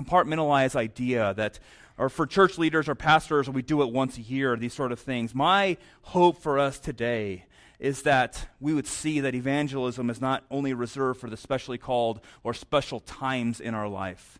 compartmentalized 0.00 0.76
idea 0.76 1.34
that 1.34 1.58
or 1.98 2.08
for 2.08 2.26
church 2.26 2.56
leaders 2.56 2.88
or 2.88 2.94
pastors, 2.94 3.50
we 3.50 3.60
do 3.60 3.82
it 3.82 3.92
once 3.92 4.16
a 4.16 4.22
year, 4.22 4.56
these 4.56 4.72
sort 4.72 4.90
of 4.90 4.98
things. 4.98 5.34
My 5.34 5.76
hope 6.00 6.40
for 6.40 6.58
us 6.58 6.78
today 6.78 7.44
is 7.78 8.02
that 8.02 8.48
we 8.58 8.72
would 8.72 8.86
see 8.86 9.20
that 9.20 9.34
evangelism 9.34 10.08
is 10.08 10.18
not 10.18 10.44
only 10.50 10.72
reserved 10.72 11.20
for 11.20 11.28
the 11.28 11.36
specially 11.36 11.76
called 11.76 12.20
or 12.42 12.54
special 12.54 13.00
times 13.00 13.60
in 13.60 13.74
our 13.74 13.86
life, 13.86 14.38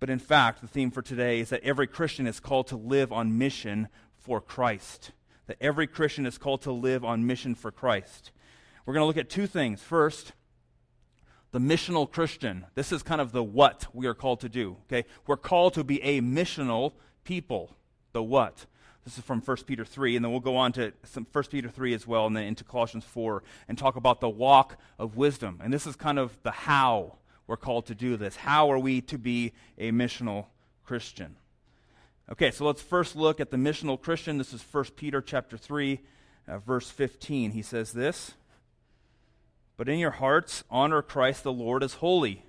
but 0.00 0.08
in 0.08 0.18
fact, 0.18 0.62
the 0.62 0.68
theme 0.68 0.90
for 0.90 1.02
today 1.02 1.40
is 1.40 1.50
that 1.50 1.62
every 1.62 1.86
Christian 1.86 2.26
is 2.26 2.40
called 2.40 2.68
to 2.68 2.76
live 2.76 3.12
on 3.12 3.36
mission 3.36 3.88
for 4.16 4.40
Christ. 4.40 5.12
That 5.46 5.58
every 5.60 5.86
Christian 5.86 6.26
is 6.26 6.38
called 6.38 6.62
to 6.62 6.72
live 6.72 7.04
on 7.04 7.26
mission 7.26 7.54
for 7.54 7.70
Christ. 7.70 8.30
We're 8.84 8.94
going 8.94 9.02
to 9.02 9.06
look 9.06 9.16
at 9.16 9.30
two 9.30 9.46
things. 9.46 9.82
First, 9.82 10.32
the 11.52 11.58
missional 11.58 12.10
Christian. 12.10 12.66
This 12.74 12.92
is 12.92 13.02
kind 13.02 13.20
of 13.20 13.32
the 13.32 13.42
what 13.42 13.86
we 13.92 14.06
are 14.06 14.14
called 14.14 14.40
to 14.40 14.48
do. 14.48 14.76
Okay? 14.86 15.08
We're 15.26 15.36
called 15.36 15.74
to 15.74 15.84
be 15.84 16.02
a 16.02 16.20
missional 16.20 16.92
people. 17.24 17.76
The 18.12 18.22
what? 18.22 18.66
This 19.04 19.18
is 19.18 19.24
from 19.24 19.40
1 19.40 19.56
Peter 19.66 19.84
3, 19.84 20.16
and 20.16 20.24
then 20.24 20.32
we'll 20.32 20.40
go 20.40 20.56
on 20.56 20.72
to 20.72 20.92
some 21.04 21.26
1 21.30 21.44
Peter 21.44 21.68
3 21.68 21.94
as 21.94 22.08
well, 22.08 22.26
and 22.26 22.36
then 22.36 22.42
into 22.42 22.64
Colossians 22.64 23.04
4, 23.04 23.42
and 23.68 23.78
talk 23.78 23.94
about 23.94 24.20
the 24.20 24.28
walk 24.28 24.78
of 24.98 25.16
wisdom. 25.16 25.60
And 25.62 25.72
this 25.72 25.86
is 25.86 25.94
kind 25.94 26.18
of 26.18 26.36
the 26.42 26.50
how 26.50 27.18
we're 27.46 27.56
called 27.56 27.86
to 27.86 27.94
do 27.94 28.16
this. 28.16 28.34
How 28.34 28.70
are 28.72 28.78
we 28.78 29.00
to 29.02 29.16
be 29.16 29.52
a 29.78 29.92
missional 29.92 30.46
Christian? 30.84 31.36
Okay, 32.32 32.50
so 32.50 32.64
let's 32.64 32.82
first 32.82 33.14
look 33.14 33.38
at 33.38 33.52
the 33.52 33.56
missional 33.56 34.00
Christian. 34.00 34.38
This 34.38 34.52
is 34.52 34.60
1 34.60 34.84
Peter 34.96 35.20
chapter 35.20 35.56
3, 35.56 36.00
uh, 36.48 36.58
verse 36.58 36.90
15. 36.90 37.52
He 37.52 37.62
says 37.62 37.92
this. 37.92 38.34
But 39.76 39.88
in 39.88 39.98
your 39.98 40.12
hearts, 40.12 40.64
honor 40.70 41.02
Christ 41.02 41.42
the 41.44 41.52
Lord 41.52 41.82
as 41.82 41.94
holy, 41.94 42.44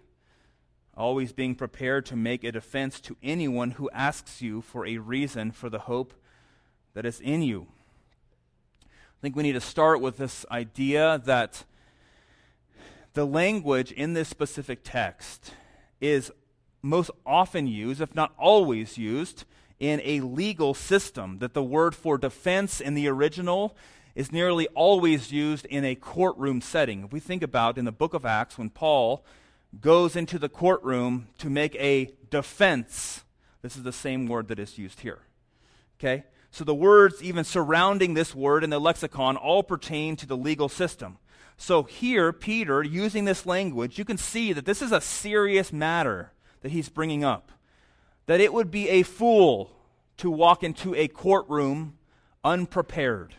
always 0.95 1.33
being 1.33 1.55
prepared 1.55 2.05
to 2.07 2.15
make 2.15 2.43
a 2.43 2.51
defense 2.51 3.01
to 3.01 3.17
anyone 3.21 3.71
who 3.71 3.89
asks 3.91 4.41
you 4.41 4.61
for 4.61 4.85
a 4.85 4.97
reason 4.97 5.51
for 5.51 5.69
the 5.69 5.79
hope 5.79 6.13
that 6.93 7.05
is 7.05 7.19
in 7.19 7.41
you. 7.41 7.67
I 8.83 9.19
think 9.21 9.35
we 9.35 9.43
need 9.43 9.53
to 9.53 9.61
start 9.61 9.99
with 9.99 10.17
this 10.17 10.45
idea 10.49 11.21
that 11.25 11.65
the 13.13 13.25
language 13.25 13.91
in 13.91 14.13
this 14.13 14.29
specific 14.29 14.79
text 14.83 15.53
is 15.99 16.31
most 16.81 17.11
often 17.25 17.67
used, 17.67 17.99
if 17.99 18.15
not 18.15 18.31
always 18.37 18.97
used, 18.97 19.43
in 19.79 19.99
a 20.03 20.21
legal 20.21 20.73
system. 20.73 21.39
That 21.39 21.53
the 21.53 21.63
word 21.63 21.95
for 21.95 22.17
defense 22.17 22.79
in 22.79 22.93
the 22.93 23.07
original 23.07 23.75
is 24.17 24.31
nearly 24.31 24.67
always 24.69 25.31
used 25.31 25.67
in 25.67 25.85
a 25.85 25.93
courtroom 25.93 26.59
setting. 26.59 27.03
If 27.03 27.11
we 27.11 27.19
think 27.19 27.43
about 27.43 27.77
in 27.77 27.85
the 27.85 27.91
book 27.91 28.15
of 28.15 28.25
Acts, 28.25 28.57
when 28.57 28.71
Paul 28.71 29.23
goes 29.79 30.15
into 30.15 30.39
the 30.39 30.49
courtroom 30.49 31.27
to 31.37 31.51
make 31.51 31.75
a 31.75 32.11
defense, 32.31 33.23
this 33.61 33.77
is 33.77 33.83
the 33.83 33.91
same 33.91 34.25
word 34.25 34.47
that 34.47 34.57
is 34.57 34.79
used 34.79 35.01
here. 35.01 35.19
Okay? 35.99 36.23
So 36.49 36.63
the 36.63 36.73
words 36.73 37.21
even 37.21 37.43
surrounding 37.43 38.15
this 38.15 38.33
word 38.33 38.63
in 38.63 38.71
the 38.71 38.79
lexicon 38.79 39.37
all 39.37 39.61
pertain 39.61 40.15
to 40.15 40.25
the 40.25 40.35
legal 40.35 40.67
system. 40.67 41.19
So 41.55 41.83
here, 41.83 42.33
Peter, 42.33 42.81
using 42.81 43.25
this 43.25 43.45
language, 43.45 43.99
you 43.99 44.05
can 44.05 44.17
see 44.17 44.51
that 44.51 44.65
this 44.65 44.81
is 44.81 44.91
a 44.91 44.99
serious 44.99 45.71
matter 45.71 46.31
that 46.61 46.71
he's 46.71 46.89
bringing 46.89 47.23
up. 47.23 47.51
That 48.25 48.41
it 48.41 48.51
would 48.51 48.71
be 48.71 48.89
a 48.89 49.03
fool 49.03 49.69
to 50.17 50.31
walk 50.31 50.63
into 50.63 50.95
a 50.95 51.07
courtroom 51.07 51.99
unprepared. 52.43 53.35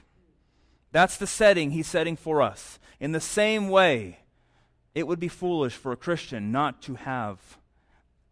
That's 0.93 1.17
the 1.17 1.27
setting 1.27 1.71
he's 1.71 1.87
setting 1.87 2.17
for 2.17 2.41
us. 2.43 2.79
In 2.99 3.13
the 3.13 3.21
same 3.21 3.69
way, 3.69 4.21
it 4.95 5.07
would 5.07 5.21
be 5.21 5.29
foolish 5.29 5.75
for 5.75 5.93
a 5.93 5.97
Christian 5.97 6.51
not 6.51 6.83
to 6.83 6.95
have 6.95 7.59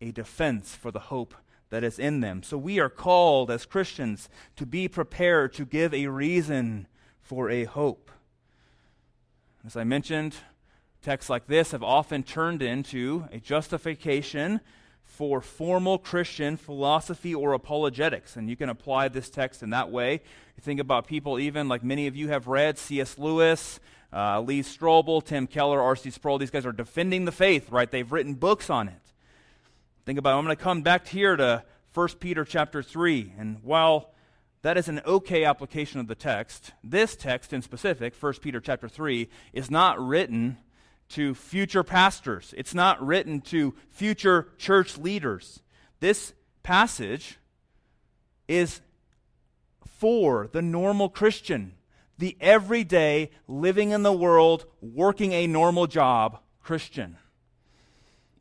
a 0.01 0.11
defense 0.11 0.75
for 0.75 0.91
the 0.91 0.99
hope 0.99 1.35
that 1.71 1.85
is 1.85 1.99
in 1.99 2.21
them. 2.21 2.43
So 2.43 2.57
we 2.57 2.79
are 2.79 2.89
called 2.89 3.51
as 3.51 3.67
Christians 3.67 4.29
to 4.57 4.67
be 4.67 4.89
prepared 4.89 5.53
to 5.55 5.65
give 5.65 5.93
a 5.93 6.07
reason 6.07 6.87
for 7.21 7.51
a 7.51 7.65
hope. 7.65 8.11
As 9.65 9.77
I 9.77 9.85
mentioned, 9.85 10.37
texts 11.03 11.29
like 11.29 11.47
this 11.47 11.73
have 11.73 11.83
often 11.83 12.23
turned 12.23 12.63
into 12.63 13.29
a 13.33 13.39
justification 13.39 14.61
for 15.07 15.41
formal 15.41 15.99
Christian 15.99 16.57
philosophy 16.57 17.35
or 17.35 17.55
apologetics. 17.55 18.37
And 18.37 18.51
you 18.51 18.57
can 18.57 18.69
apply 18.69 19.09
this 19.09 19.31
text 19.31 19.63
in 19.63 19.71
that 19.71 19.91
way. 19.91 20.13
You 20.13 20.61
think 20.61 20.79
about 20.79 21.07
people, 21.07 21.39
even 21.39 21.69
like 21.69 21.83
many 21.83 22.07
of 22.07 22.15
you 22.15 22.29
have 22.29 22.47
read, 22.47 22.77
C.S. 22.77 23.17
Lewis, 23.17 23.81
uh, 24.13 24.41
Lee 24.41 24.63
Strobel, 24.63 25.25
Tim 25.25 25.47
Keller, 25.47 25.81
R.C. 25.81 26.11
Sproul. 26.11 26.39
These 26.39 26.51
guys 26.51 26.67
are 26.67 26.73
defending 26.73 27.25
the 27.25 27.33
faith, 27.33 27.71
right? 27.71 27.91
They've 27.91 28.11
written 28.11 28.35
books 28.35 28.69
on 28.69 28.89
it. 28.89 29.13
Think 30.05 30.19
about. 30.19 30.37
I'm 30.37 30.45
going 30.45 30.57
to 30.57 30.63
come 30.63 30.83
back 30.83 31.07
here 31.07 31.37
to 31.37 31.65
1 31.95 32.09
Peter 32.21 32.45
chapter 32.45 32.83
3. 32.83 33.33
And 33.39 33.59
while 33.63 34.13
that 34.63 34.77
is 34.77 34.89
an 34.89 35.01
okay 35.07 35.45
application 35.45 36.01
of 36.01 36.09
the 36.09 36.15
text, 36.15 36.73
this 36.85 37.17
text 37.17 37.53
in 37.53 37.63
specific, 37.63 38.15
1 38.15 38.35
Peter 38.35 38.61
chapter 38.61 38.89
3, 38.89 39.29
is 39.53 39.71
not 39.71 39.99
written 39.99 40.59
to 41.11 41.35
future 41.35 41.83
pastors. 41.83 42.55
It's 42.57 42.75
not 42.75 43.05
written 43.05 43.41
to 43.43 43.75
future 43.91 44.49
church 44.59 44.99
leaders. 44.99 45.61
This 46.01 46.33
passage 46.63 47.39
is 48.49 48.81
for 49.99 50.49
the 50.53 50.63
normal 50.63 51.09
Christian, 51.09 51.75
the 52.19 52.37
everyday, 52.41 53.31
living 53.49 53.91
in 53.91 54.03
the 54.03 54.13
world, 54.13 54.67
working 54.81 55.33
a 55.33 55.47
normal 55.47 55.87
job 55.87 56.41
Christian. 56.63 57.19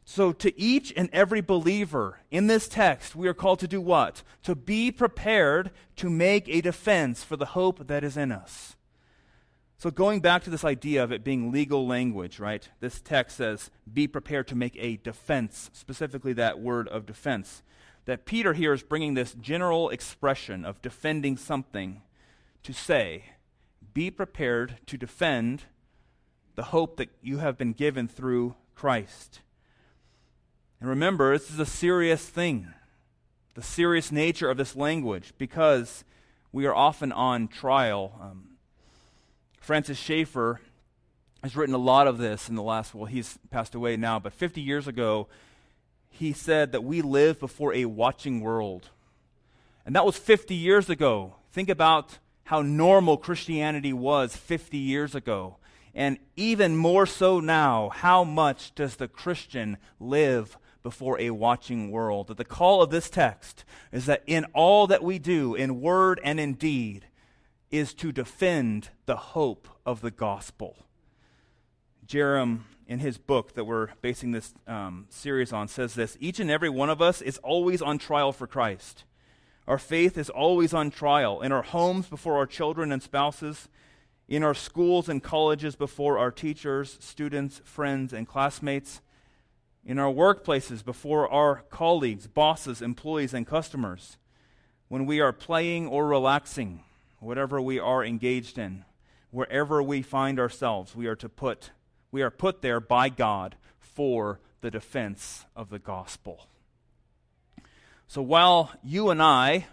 So, 0.08 0.32
to 0.34 0.60
each 0.60 0.94
and 0.96 1.10
every 1.12 1.42
believer 1.42 2.20
in 2.30 2.46
this 2.46 2.68
text, 2.68 3.16
we 3.16 3.28
are 3.28 3.34
called 3.34 3.60
to 3.60 3.68
do 3.68 3.82
what? 3.82 4.22
To 4.44 4.54
be 4.54 4.92
prepared 4.92 5.72
to 5.96 6.10
make 6.12 6.48
a 6.48 6.62
defense 6.62 7.24
for 7.24 7.36
the 7.36 7.48
hope 7.48 7.88
that 7.88 8.04
is 8.04 8.16
in 8.16 8.32
us. 8.32 8.75
So, 9.78 9.92
going 9.92 10.22
back 10.22 10.44
to 10.44 10.50
this 10.50 10.64
idea 10.64 11.04
of 11.04 11.12
it 11.12 11.24
being 11.24 11.52
legal 11.52 11.86
language, 11.86 12.40
right? 12.40 12.68
This 12.80 13.02
text 13.02 13.38
says, 13.38 13.72
be 13.92 14.08
prepared 14.08 14.48
to 14.48 14.56
make 14.56 14.76
a 14.78 14.98
defense, 14.98 15.70
specifically 15.74 16.34
that 16.34 16.60
word 16.60 16.88
of 16.88 17.06
defense. 17.06 17.62
That 18.06 18.26
Peter 18.26 18.54
here 18.54 18.72
is 18.72 18.84
bringing 18.84 19.16
this 19.16 19.34
general 19.34 19.90
expression 19.90 20.64
of 20.64 20.82
defending 20.82 21.36
something 21.36 22.02
to 22.64 22.72
say, 22.72 23.26
be 23.94 24.10
prepared 24.10 24.78
to 24.86 24.98
defend 24.98 25.64
the 26.56 26.64
hope 26.64 26.96
that 26.98 27.10
you 27.22 27.40
have 27.40 27.58
been 27.58 27.74
given 27.74 28.08
through 28.08 28.56
Christ. 28.76 29.42
And 30.80 30.90
remember, 30.90 31.38
this 31.38 31.52
is 31.52 31.60
a 31.60 31.66
serious 31.66 32.26
thing, 32.28 32.74
the 33.56 33.64
serious 33.64 34.12
nature 34.12 34.50
of 34.50 34.58
this 34.58 34.76
language, 34.76 35.34
because 35.38 36.06
we 36.52 36.66
are 36.66 36.76
often 36.76 37.12
on 37.12 37.48
trial. 37.48 38.18
Um, 38.22 38.55
Francis 39.66 39.98
Schaeffer 39.98 40.62
has 41.42 41.56
written 41.56 41.74
a 41.74 41.80
lot 41.80 42.06
of 42.06 42.20
this 42.20 42.50
in 42.50 42.54
the 42.54 42.62
last, 42.62 42.94
well, 42.94 43.06
he's 43.06 43.40
passed 43.50 43.74
away 43.74 43.98
now, 43.98 44.20
but 44.20 44.32
50 44.32 44.62
years 44.62 44.88
ago, 44.88 45.28
he 46.08 46.34
said 46.34 46.72
that 46.72 46.84
we 46.84 47.02
live 47.02 47.40
before 47.40 47.74
a 47.74 47.86
watching 47.86 48.42
world. 48.42 48.90
And 49.84 49.96
that 49.96 50.06
was 50.06 50.18
50 50.18 50.54
years 50.54 50.88
ago. 50.88 51.38
Think 51.52 51.70
about 51.70 52.20
how 52.44 52.62
normal 52.62 53.18
Christianity 53.18 53.92
was 53.92 54.36
50 54.36 54.78
years 54.78 55.16
ago. 55.16 55.58
And 55.96 56.20
even 56.36 56.78
more 56.78 57.08
so 57.08 57.40
now, 57.40 57.90
how 57.90 58.24
much 58.24 58.76
does 58.76 58.98
the 58.98 59.08
Christian 59.08 59.78
live 60.00 60.60
before 60.84 61.20
a 61.20 61.32
watching 61.32 61.90
world? 61.90 62.28
That 62.28 62.38
the 62.38 62.46
call 62.46 62.84
of 62.84 62.92
this 62.92 63.10
text 63.10 63.66
is 63.92 64.06
that 64.06 64.22
in 64.28 64.46
all 64.54 64.86
that 64.86 65.04
we 65.04 65.18
do, 65.18 65.56
in 65.56 65.82
word 65.82 66.22
and 66.24 66.40
in 66.40 66.54
deed, 66.54 67.08
is 67.78 67.94
to 67.96 68.12
defend 68.12 68.90
the 69.06 69.16
hope 69.16 69.68
of 69.86 70.02
the 70.02 70.12
gospel. 70.12 70.76
Jerram, 72.08 72.62
in 72.88 73.00
his 73.00 73.18
book 73.18 73.56
that 73.56 73.66
we're 73.66 73.90
basing 74.02 74.32
this 74.32 74.54
um, 74.68 75.08
series 75.10 75.52
on, 75.52 75.68
says 75.68 75.96
this 75.96 76.18
Each 76.20 76.40
and 76.40 76.52
every 76.52 76.70
one 76.70 76.90
of 76.90 77.02
us 77.02 77.22
is 77.22 77.38
always 77.40 77.82
on 77.82 77.98
trial 77.98 78.32
for 78.32 78.48
Christ. 78.48 79.04
Our 79.68 79.80
faith 79.80 80.18
is 80.18 80.30
always 80.30 80.74
on 80.74 80.92
trial 80.92 81.42
in 81.42 81.52
our 81.52 81.64
homes 81.64 82.08
before 82.08 82.38
our 82.38 82.46
children 82.46 82.92
and 82.92 83.02
spouses, 83.02 83.68
in 84.28 84.44
our 84.44 84.54
schools 84.54 85.10
and 85.10 85.22
colleges 85.22 85.76
before 85.76 86.20
our 86.20 86.32
teachers, 86.32 86.98
students, 87.02 87.62
friends, 87.64 88.14
and 88.14 88.28
classmates, 88.28 89.02
in 89.84 89.98
our 90.00 90.12
workplaces 90.12 90.86
before 90.86 91.28
our 91.30 91.64
colleagues, 91.70 92.28
bosses, 92.28 92.82
employees, 92.82 93.34
and 93.34 93.48
customers, 93.48 94.18
when 94.88 95.06
we 95.06 95.20
are 95.20 95.34
playing 95.34 95.88
or 95.88 96.08
relaxing 96.08 96.85
whatever 97.26 97.60
we 97.60 97.80
are 97.80 98.06
engaged 98.06 98.58
in, 98.60 98.86
wherever 99.32 99.82
we 99.82 100.02
find 100.04 100.40
ourselves, 100.40 100.96
we 100.96 101.08
are 101.08 101.16
to 101.16 101.28
put 101.28 101.72
we 102.12 102.22
are 102.22 102.32
put 102.32 102.62
there 102.62 102.80
by 102.80 103.10
God 103.10 103.58
for 103.78 104.40
the 104.62 104.72
defense 104.72 105.46
of 105.54 105.70
the 105.70 105.80
gospel. 105.80 106.48
So 108.08 108.22
while 108.22 108.72
you 108.82 109.10
and 109.10 109.22
I 109.22 109.66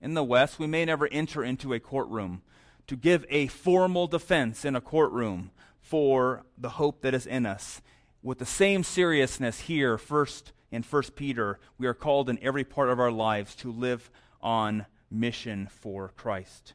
in 0.00 0.14
the 0.14 0.24
West, 0.24 0.58
we 0.58 0.66
may 0.66 0.84
never 0.84 1.06
enter 1.06 1.44
into 1.44 1.72
a 1.72 1.78
courtroom 1.78 2.42
to 2.88 2.96
give 2.96 3.24
a 3.28 3.46
formal 3.46 4.08
defense 4.08 4.64
in 4.64 4.74
a 4.74 4.80
courtroom 4.80 5.52
for 5.80 6.44
the 6.58 6.70
hope 6.70 7.02
that 7.02 7.14
is 7.14 7.28
in 7.28 7.46
us. 7.46 7.80
With 8.24 8.38
the 8.38 8.46
same 8.46 8.82
seriousness 8.82 9.60
here, 9.60 9.98
first 9.98 10.50
in 10.72 10.82
First 10.82 11.14
Peter, 11.14 11.60
we 11.78 11.86
are 11.86 11.94
called 11.94 12.28
in 12.28 12.42
every 12.42 12.64
part 12.64 12.88
of 12.88 12.98
our 12.98 13.12
lives 13.12 13.54
to 13.56 13.70
live 13.70 14.10
on 14.40 14.86
mission 15.12 15.68
for 15.70 16.08
Christ 16.16 16.72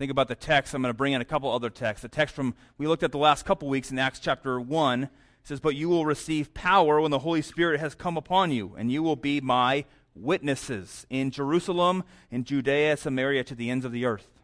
think 0.00 0.10
about 0.10 0.28
the 0.28 0.34
text, 0.34 0.72
I'm 0.72 0.80
going 0.80 0.88
to 0.88 0.96
bring 0.96 1.12
in 1.12 1.20
a 1.20 1.26
couple 1.26 1.52
other 1.52 1.68
texts. 1.68 2.00
The 2.00 2.08
text 2.08 2.34
from 2.34 2.54
we 2.78 2.86
looked 2.86 3.02
at 3.02 3.12
the 3.12 3.18
last 3.18 3.44
couple 3.44 3.68
weeks 3.68 3.90
in 3.90 3.98
Acts 3.98 4.18
chapter 4.18 4.58
1 4.58 5.10
says, 5.42 5.60
But 5.60 5.76
you 5.76 5.90
will 5.90 6.06
receive 6.06 6.54
power 6.54 7.02
when 7.02 7.10
the 7.10 7.18
Holy 7.18 7.42
Spirit 7.42 7.80
has 7.80 7.94
come 7.94 8.16
upon 8.16 8.50
you, 8.50 8.74
and 8.78 8.90
you 8.90 9.02
will 9.02 9.14
be 9.14 9.42
my 9.42 9.84
witnesses 10.14 11.06
in 11.10 11.30
Jerusalem, 11.30 12.02
in 12.30 12.44
Judea, 12.44 12.96
Samaria, 12.96 13.44
to 13.44 13.54
the 13.54 13.68
ends 13.68 13.84
of 13.84 13.92
the 13.92 14.06
earth. 14.06 14.40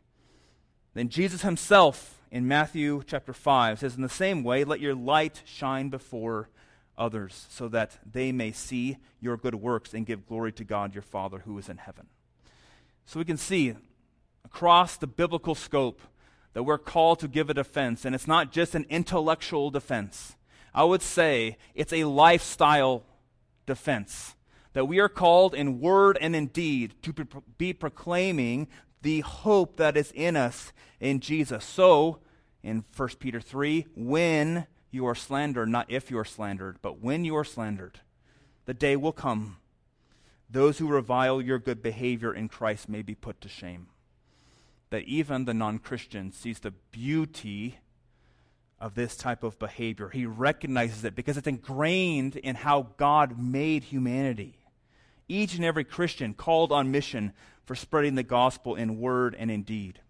Then 0.93 1.09
Jesus 1.09 1.41
himself 1.41 2.21
in 2.31 2.47
Matthew 2.47 3.03
chapter 3.07 3.33
5 3.33 3.79
says, 3.79 3.97
In 3.97 4.03
the 4.03 4.11
same 4.11 4.45
way, 4.45 4.63
let 4.63 4.81
your 4.81 4.95
light 4.95 5.41
shine 5.47 5.89
before 5.89 6.51
others, 6.99 7.47
so 7.49 7.67
that 7.69 7.97
they 8.05 8.31
may 8.31 8.53
see 8.53 8.99
your 9.23 9.39
good 9.39 9.55
works 9.55 9.95
and 9.95 10.05
give 10.05 10.27
glory 10.27 10.53
to 10.53 10.65
God 10.65 10.95
your 10.95 11.01
Father 11.01 11.39
who 11.47 11.57
is 11.57 11.71
in 11.71 11.79
heaven. 11.79 12.09
So 13.07 13.19
we 13.19 13.25
can 13.25 13.39
see 13.39 13.75
across 14.47 14.97
the 14.97 15.09
biblical 15.09 15.57
scope 15.57 16.01
that 16.53 16.63
we're 16.63 16.79
called 16.79 17.19
to 17.19 17.27
give 17.27 17.51
a 17.51 17.55
defense, 17.55 18.05
and 18.05 18.15
it's 18.15 18.29
not 18.29 18.53
just 18.53 18.77
an 18.77 18.87
intellectual 18.89 19.71
defense. 19.71 20.37
I 20.73 20.85
would 20.85 21.03
say 21.03 21.59
it's 21.75 21.93
a 21.93 22.05
lifestyle 22.05 23.03
defense. 23.67 24.37
That 24.73 24.87
we 24.87 25.01
are 25.01 25.09
called 25.09 25.53
in 25.53 25.81
word 25.81 26.17
and 26.21 26.37
in 26.37 26.47
deed 26.47 26.95
to 27.03 27.13
be 27.59 27.73
proclaiming 27.73 28.69
the 29.03 29.21
hope 29.21 29.79
that 29.79 29.97
is 29.97 30.13
in 30.13 30.37
us 30.37 30.73
in 31.01 31.19
Jesus. 31.19 31.65
So, 31.65 32.21
in 32.63 32.85
1 32.97 33.09
Peter 33.19 33.41
3, 33.41 33.87
when 33.97 34.67
you 34.93 35.07
are 35.07 35.15
slandered, 35.15 35.69
not 35.69 35.91
if 35.91 36.11
you 36.11 36.19
are 36.19 36.25
slandered, 36.25 36.79
but 36.83 37.01
when 37.01 37.25
you 37.25 37.35
are 37.37 37.45
slandered, 37.45 38.01
the 38.65 38.75
day 38.75 38.95
will 38.97 39.13
come. 39.13 39.57
Those 40.49 40.79
who 40.79 40.87
revile 40.87 41.43
your 41.43 41.59
good 41.59 41.83
behavior 41.83 42.33
in 42.33 42.49
Christ 42.49 42.89
may 42.89 43.03
be 43.03 43.17
put 43.17 43.41
to 43.41 43.49
shame 43.49 43.89
that 44.91 45.03
even 45.05 45.45
the 45.45 45.55
non 45.55 45.79
Christian 45.79 46.33
sees 46.33 46.61
the 46.61 46.71
beauty 46.71 47.79
of 48.79 48.95
this 48.95 49.17
type 49.17 49.43
of 49.43 49.59
behavior. 49.59 50.09
He 50.09 50.27
recognizes 50.27 51.05
it 51.05 51.15
because 51.15 51.37
it's 51.37 51.47
ingrained 51.47 52.37
in 52.37 52.57
how 52.57 52.89
God 52.97 53.39
made 53.39 53.85
humanity. 53.85 54.59
Each 55.29 55.55
and 55.55 55.65
every 55.65 55.85
Christian 55.85 56.35
called 56.35 56.73
on 56.73 56.91
mission 56.91 57.33
for 57.65 57.75
spreading 57.75 58.15
the 58.15 58.23
gospel 58.23 58.77
in 58.77 59.01
word 59.01 59.35
and 59.37 59.51
in 59.51 59.63
deed. 59.63 60.01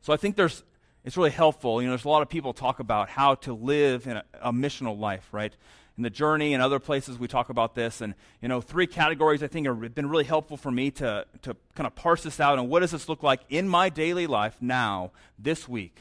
So 0.00 0.12
I 0.12 0.16
think 0.16 0.36
there's 0.36 0.62
it's 1.04 1.18
really 1.18 1.30
helpful. 1.30 1.82
You 1.82 1.88
know, 1.88 1.92
there's 1.92 2.06
a 2.06 2.08
lot 2.08 2.22
of 2.22 2.30
people 2.30 2.54
talk 2.54 2.80
about 2.80 3.10
how 3.10 3.34
to 3.36 3.52
live 3.52 4.06
in 4.06 4.16
a, 4.16 4.24
a 4.40 4.52
missional 4.52 4.98
life, 4.98 5.28
right? 5.32 5.54
In 5.96 6.02
the 6.02 6.10
journey 6.10 6.54
and 6.54 6.62
other 6.62 6.78
places 6.78 7.18
we 7.18 7.28
talk 7.28 7.48
about 7.48 7.74
this. 7.74 8.00
And 8.00 8.14
you 8.40 8.48
know 8.48 8.60
three 8.60 8.86
categories 8.86 9.42
i 9.42 9.46
think 9.46 9.66
have 9.66 9.94
been 9.94 10.08
really 10.08 10.24
helpful 10.24 10.56
for 10.56 10.70
me 10.70 10.90
to, 10.92 11.26
to 11.42 11.56
kind 11.74 11.86
of 11.86 11.94
parse 11.94 12.22
this 12.22 12.40
out. 12.40 12.58
And 12.58 12.68
what 12.68 12.80
does 12.80 12.90
this 12.90 13.08
look 13.08 13.22
like 13.22 13.40
in 13.48 13.68
my 13.68 13.88
daily 13.88 14.26
life 14.26 14.56
now 14.60 15.12
this 15.38 15.68
week? 15.68 15.98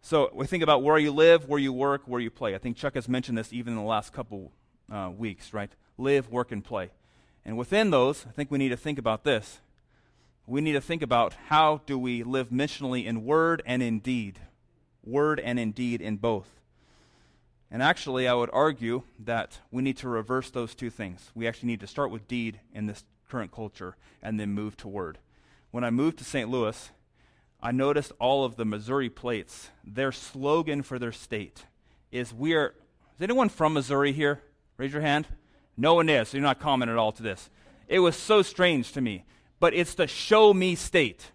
So 0.00 0.30
we 0.32 0.46
think 0.46 0.62
about 0.62 0.82
where 0.82 0.98
you 0.98 1.12
live 1.12 1.48
where 1.48 1.60
you 1.60 1.72
work 1.72 2.02
where 2.06 2.20
you 2.20 2.30
play. 2.30 2.54
I 2.54 2.58
think 2.58 2.76
chuck 2.76 2.94
has 2.94 3.08
mentioned 3.08 3.38
this 3.38 3.52
even 3.52 3.74
in 3.74 3.78
the 3.78 3.84
last 3.84 4.12
couple 4.12 4.52
uh, 4.92 5.10
weeks 5.16 5.52
right? 5.52 5.70
Live 5.96 6.30
work 6.30 6.52
and 6.52 6.64
play. 6.64 6.90
And 7.44 7.56
within 7.56 7.90
those 7.90 8.26
i 8.26 8.30
think 8.30 8.50
we 8.50 8.58
need 8.58 8.70
to 8.70 8.76
think 8.76 8.98
about 8.98 9.24
this. 9.24 9.60
We 10.46 10.62
need 10.62 10.72
to 10.72 10.80
think 10.80 11.02
about 11.02 11.34
how 11.48 11.82
do 11.84 11.98
we 11.98 12.22
live 12.22 12.48
missionally 12.48 13.04
in 13.04 13.26
word 13.26 13.62
and 13.66 13.82
in 13.82 13.98
deed? 13.98 14.40
Word 15.04 15.40
and 15.40 15.58
in 15.58 15.72
deed 15.72 16.00
in 16.00 16.16
both 16.16 16.57
And 17.70 17.82
actually, 17.82 18.26
I 18.26 18.34
would 18.34 18.50
argue 18.52 19.02
that 19.18 19.58
we 19.70 19.82
need 19.82 19.98
to 19.98 20.08
reverse 20.08 20.50
those 20.50 20.74
two 20.74 20.90
things. 20.90 21.30
We 21.34 21.46
actually 21.46 21.68
need 21.68 21.80
to 21.80 21.86
start 21.86 22.10
with 22.10 22.26
deed 22.26 22.60
in 22.72 22.86
this 22.86 23.04
current 23.28 23.52
culture 23.52 23.96
and 24.22 24.40
then 24.40 24.52
move 24.52 24.76
to 24.78 24.88
word. 24.88 25.18
When 25.70 25.84
I 25.84 25.90
moved 25.90 26.18
to 26.18 26.24
St. 26.24 26.48
Louis, 26.48 26.90
I 27.60 27.72
noticed 27.72 28.12
all 28.18 28.44
of 28.44 28.56
the 28.56 28.64
Missouri 28.64 29.10
plates, 29.10 29.70
their 29.84 30.12
slogan 30.12 30.82
for 30.82 30.98
their 30.98 31.12
state 31.12 31.64
is 32.10 32.32
we 32.32 32.54
are. 32.54 32.74
Is 33.16 33.22
anyone 33.22 33.48
from 33.48 33.74
Missouri 33.74 34.12
here? 34.12 34.40
Raise 34.76 34.92
your 34.92 35.02
hand. 35.02 35.26
No 35.76 35.94
one 35.94 36.08
is, 36.08 36.28
so 36.28 36.36
you're 36.36 36.46
not 36.46 36.60
common 36.60 36.88
at 36.88 36.96
all 36.96 37.12
to 37.12 37.22
this. 37.22 37.50
It 37.86 37.98
was 37.98 38.16
so 38.16 38.42
strange 38.42 38.92
to 38.92 39.00
me. 39.00 39.24
But 39.60 39.74
it's 39.74 39.94
the 39.94 40.06
show 40.06 40.54
me 40.54 40.74
state. 40.74 41.32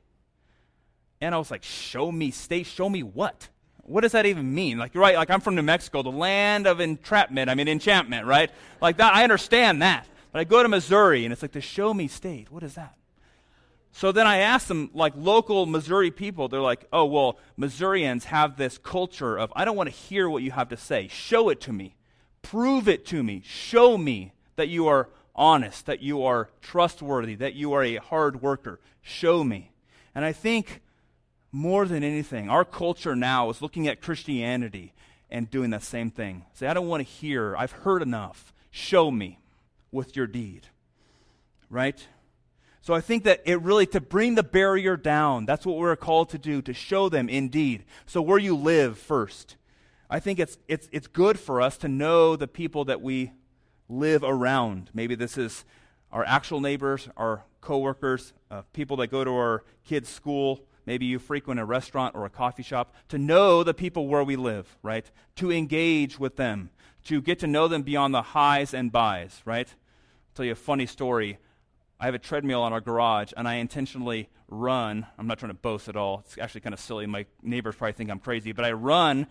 And 1.19 1.35
I 1.35 1.37
was 1.37 1.51
like, 1.51 1.63
show 1.63 2.11
me 2.11 2.31
state? 2.31 2.65
Show 2.65 2.89
me 2.89 3.03
what? 3.03 3.49
What 3.83 4.01
does 4.01 4.13
that 4.13 4.25
even 4.25 4.53
mean? 4.53 4.77
Like, 4.77 4.93
you're 4.93 5.01
right, 5.01 5.15
like 5.15 5.29
I'm 5.29 5.41
from 5.41 5.55
New 5.55 5.61
Mexico, 5.61 6.03
the 6.03 6.09
land 6.09 6.67
of 6.67 6.79
entrapment, 6.79 7.49
I 7.49 7.55
mean, 7.55 7.67
enchantment, 7.67 8.25
right? 8.25 8.49
Like 8.81 8.97
that, 8.97 9.13
I 9.13 9.23
understand 9.23 9.81
that. 9.81 10.07
But 10.31 10.39
I 10.39 10.43
go 10.45 10.63
to 10.63 10.69
Missouri, 10.69 11.25
and 11.25 11.33
it's 11.33 11.41
like 11.41 11.51
the 11.51 11.61
show 11.61 11.93
me 11.93 12.07
state. 12.07 12.49
What 12.49 12.63
is 12.63 12.75
that? 12.75 12.95
So 13.91 14.11
then 14.11 14.25
I 14.25 14.37
asked 14.37 14.67
them, 14.67 14.89
like 14.93 15.13
local 15.15 15.67
Missouri 15.67 16.09
people, 16.09 16.47
they're 16.47 16.59
like, 16.59 16.85
oh, 16.91 17.05
well, 17.05 17.37
Missourians 17.57 18.25
have 18.25 18.57
this 18.57 18.79
culture 18.79 19.37
of, 19.37 19.53
I 19.55 19.65
don't 19.65 19.75
want 19.75 19.87
to 19.87 19.95
hear 19.95 20.27
what 20.27 20.41
you 20.41 20.49
have 20.51 20.69
to 20.69 20.77
say. 20.77 21.07
Show 21.09 21.49
it 21.49 21.61
to 21.61 21.73
me. 21.73 21.95
Prove 22.41 22.87
it 22.87 23.05
to 23.07 23.21
me. 23.21 23.43
Show 23.45 23.97
me 23.97 24.33
that 24.55 24.69
you 24.69 24.87
are 24.87 25.09
honest, 25.35 25.85
that 25.85 26.01
you 26.01 26.23
are 26.23 26.49
trustworthy, 26.61 27.35
that 27.35 27.53
you 27.53 27.73
are 27.73 27.83
a 27.83 27.97
hard 27.97 28.41
worker. 28.41 28.79
Show 29.03 29.43
me. 29.43 29.71
And 30.15 30.25
I 30.25 30.31
think 30.31 30.81
more 31.53 31.85
than 31.85 32.03
anything, 32.03 32.49
our 32.49 32.65
culture 32.65 33.15
now 33.15 33.49
is 33.51 33.61
looking 33.61 33.87
at 33.87 34.01
Christianity 34.01 34.91
and 35.29 35.49
doing 35.49 35.69
that 35.69 35.83
same 35.83 36.09
thing. 36.09 36.45
Say, 36.53 36.67
I 36.67 36.73
don't 36.73 36.87
want 36.87 37.05
to 37.05 37.13
hear. 37.13 37.55
I've 37.55 37.71
heard 37.71 38.01
enough. 38.01 38.51
Show 38.71 39.11
me 39.11 39.39
with 39.91 40.15
your 40.15 40.25
deed. 40.25 40.67
Right? 41.69 42.05
So 42.81 42.93
I 42.93 43.01
think 43.01 43.23
that 43.23 43.41
it 43.45 43.61
really, 43.61 43.85
to 43.87 44.01
bring 44.01 44.33
the 44.33 44.43
barrier 44.43 44.97
down, 44.97 45.45
that's 45.45 45.65
what 45.65 45.77
we're 45.77 45.95
called 45.95 46.29
to 46.31 46.39
do, 46.39 46.61
to 46.63 46.73
show 46.73 47.07
them 47.07 47.29
indeed. 47.29 47.85
So 48.07 48.21
where 48.21 48.39
you 48.39 48.57
live 48.57 48.97
first. 48.97 49.55
I 50.09 50.19
think 50.19 50.39
it's, 50.39 50.57
it's, 50.67 50.89
it's 50.91 51.07
good 51.07 51.39
for 51.39 51.61
us 51.61 51.77
to 51.77 51.87
know 51.87 52.35
the 52.35 52.47
people 52.47 52.85
that 52.85 53.01
we 53.01 53.31
live 53.87 54.23
around. 54.23 54.89
Maybe 54.93 55.13
this 55.13 55.37
is 55.37 55.65
our 56.11 56.25
actual 56.25 56.59
neighbors, 56.59 57.09
our 57.15 57.43
coworkers, 57.61 58.33
uh, 58.49 58.63
people 58.73 58.97
that 58.97 59.07
go 59.07 59.23
to 59.23 59.31
our 59.31 59.63
kids' 59.85 60.09
school. 60.09 60.65
Maybe 60.85 61.05
you 61.05 61.19
frequent 61.19 61.59
a 61.59 61.65
restaurant 61.65 62.15
or 62.15 62.25
a 62.25 62.29
coffee 62.29 62.63
shop. 62.63 62.93
To 63.09 63.17
know 63.17 63.63
the 63.63 63.73
people 63.73 64.07
where 64.07 64.23
we 64.23 64.35
live, 64.35 64.77
right? 64.83 65.09
To 65.37 65.51
engage 65.51 66.19
with 66.19 66.35
them, 66.35 66.69
to 67.05 67.21
get 67.21 67.39
to 67.39 67.47
know 67.47 67.67
them 67.67 67.83
beyond 67.83 68.13
the 68.13 68.21
highs 68.21 68.73
and 68.73 68.91
buys, 68.91 69.41
right? 69.45 69.67
I'll 69.67 70.35
tell 70.35 70.45
you 70.45 70.51
a 70.51 70.55
funny 70.55 70.85
story. 70.85 71.37
I 71.99 72.05
have 72.05 72.15
a 72.15 72.19
treadmill 72.19 72.65
in 72.67 72.73
our 72.73 72.81
garage, 72.81 73.31
and 73.37 73.47
I 73.47 73.55
intentionally 73.55 74.29
run. 74.49 75.05
I'm 75.17 75.27
not 75.27 75.39
trying 75.39 75.51
to 75.51 75.57
boast 75.57 75.87
at 75.87 75.95
all. 75.95 76.23
It's 76.25 76.37
actually 76.37 76.61
kind 76.61 76.73
of 76.73 76.79
silly. 76.79 77.05
My 77.05 77.25
neighbors 77.41 77.75
probably 77.75 77.93
think 77.93 78.09
I'm 78.09 78.19
crazy, 78.19 78.51
but 78.51 78.65
I 78.65 78.73
run 78.73 79.27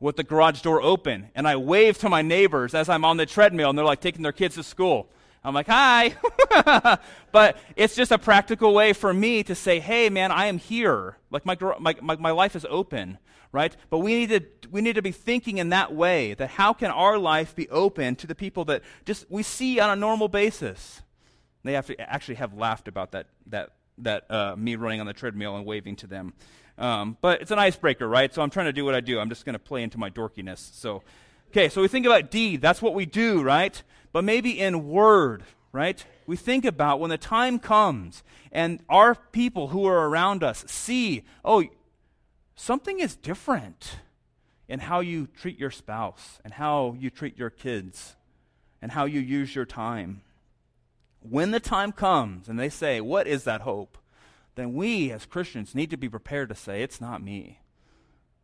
with 0.00 0.16
the 0.16 0.22
garage 0.22 0.60
door 0.62 0.82
open, 0.82 1.30
and 1.34 1.46
I 1.46 1.56
wave 1.56 1.98
to 1.98 2.08
my 2.08 2.22
neighbors 2.22 2.74
as 2.74 2.88
I'm 2.88 3.04
on 3.04 3.16
the 3.16 3.26
treadmill, 3.26 3.70
and 3.70 3.78
they're 3.78 3.84
like 3.84 4.00
taking 4.00 4.22
their 4.22 4.32
kids 4.32 4.56
to 4.56 4.62
school. 4.62 5.08
I'm 5.42 5.54
like, 5.54 5.68
hi. 5.68 6.16
but 7.32 7.56
it's 7.74 7.94
just 7.94 8.12
a 8.12 8.18
practical 8.18 8.74
way 8.74 8.92
for 8.92 9.12
me 9.12 9.42
to 9.44 9.54
say, 9.54 9.80
hey, 9.80 10.10
man, 10.10 10.30
I 10.30 10.46
am 10.46 10.58
here. 10.58 11.16
Like, 11.30 11.46
my, 11.46 11.56
my, 11.78 11.96
my, 12.02 12.16
my 12.16 12.30
life 12.30 12.54
is 12.54 12.66
open, 12.68 13.18
right? 13.50 13.74
But 13.88 13.98
we 13.98 14.26
need, 14.26 14.30
to, 14.30 14.68
we 14.70 14.82
need 14.82 14.96
to 14.96 15.02
be 15.02 15.12
thinking 15.12 15.58
in 15.58 15.70
that 15.70 15.94
way 15.94 16.34
that 16.34 16.50
how 16.50 16.74
can 16.74 16.90
our 16.90 17.16
life 17.16 17.56
be 17.56 17.68
open 17.70 18.16
to 18.16 18.26
the 18.26 18.34
people 18.34 18.66
that 18.66 18.82
just 19.06 19.30
we 19.30 19.42
see 19.42 19.80
on 19.80 19.88
a 19.88 19.96
normal 19.96 20.28
basis? 20.28 21.00
They 21.64 21.72
have 21.72 21.86
to 21.86 21.98
actually 22.00 22.36
have 22.36 22.54
laughed 22.54 22.86
about 22.86 23.12
that, 23.12 23.26
that, 23.46 23.70
that 23.98 24.30
uh, 24.30 24.56
me 24.56 24.76
running 24.76 25.00
on 25.00 25.06
the 25.06 25.14
treadmill 25.14 25.56
and 25.56 25.64
waving 25.64 25.96
to 25.96 26.06
them. 26.06 26.34
Um, 26.76 27.16
but 27.20 27.40
it's 27.40 27.50
an 27.50 27.58
icebreaker, 27.58 28.08
right? 28.08 28.32
So 28.32 28.42
I'm 28.42 28.50
trying 28.50 28.66
to 28.66 28.72
do 28.72 28.84
what 28.84 28.94
I 28.94 29.00
do. 29.00 29.18
I'm 29.18 29.28
just 29.30 29.44
going 29.44 29.54
to 29.54 29.58
play 29.58 29.82
into 29.82 29.98
my 29.98 30.10
dorkiness. 30.10 30.74
So, 30.74 31.02
okay, 31.50 31.68
so 31.70 31.80
we 31.80 31.88
think 31.88 32.04
about 32.04 32.30
deed. 32.30 32.60
That's 32.60 32.80
what 32.80 32.94
we 32.94 33.06
do, 33.06 33.42
right? 33.42 33.82
But 34.12 34.24
maybe 34.24 34.58
in 34.58 34.88
word, 34.88 35.44
right? 35.72 36.04
We 36.26 36.36
think 36.36 36.64
about 36.64 37.00
when 37.00 37.10
the 37.10 37.18
time 37.18 37.58
comes 37.58 38.22
and 38.52 38.82
our 38.88 39.14
people 39.14 39.68
who 39.68 39.86
are 39.86 40.08
around 40.08 40.42
us 40.42 40.64
see, 40.66 41.24
oh, 41.44 41.64
something 42.54 43.00
is 43.00 43.16
different 43.16 43.98
in 44.68 44.80
how 44.80 45.00
you 45.00 45.26
treat 45.26 45.58
your 45.58 45.70
spouse 45.70 46.38
and 46.44 46.54
how 46.54 46.96
you 46.98 47.10
treat 47.10 47.38
your 47.38 47.50
kids 47.50 48.16
and 48.82 48.92
how 48.92 49.04
you 49.04 49.20
use 49.20 49.54
your 49.54 49.66
time. 49.66 50.22
When 51.20 51.50
the 51.50 51.60
time 51.60 51.92
comes 51.92 52.48
and 52.48 52.58
they 52.58 52.70
say, 52.70 53.00
What 53.00 53.26
is 53.26 53.44
that 53.44 53.60
hope? 53.60 53.98
then 54.60 54.74
we 54.74 55.10
as 55.10 55.26
Christians 55.26 55.74
need 55.74 55.90
to 55.90 55.96
be 55.96 56.08
prepared 56.08 56.48
to 56.48 56.54
say, 56.54 56.82
It's 56.82 57.00
not 57.00 57.22
me. 57.22 57.60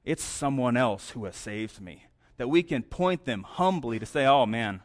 It's 0.05 0.23
someone 0.23 0.77
else 0.77 1.11
who 1.11 1.25
has 1.25 1.37
saved 1.37 1.81
me. 1.81 2.07
That 2.39 2.49
we 2.49 2.63
can 2.63 2.83
point 2.83 3.25
them 3.25 3.43
humbly 3.43 3.99
to 3.99 4.07
say, 4.07 4.25
Oh 4.25 4.47
man, 4.47 4.83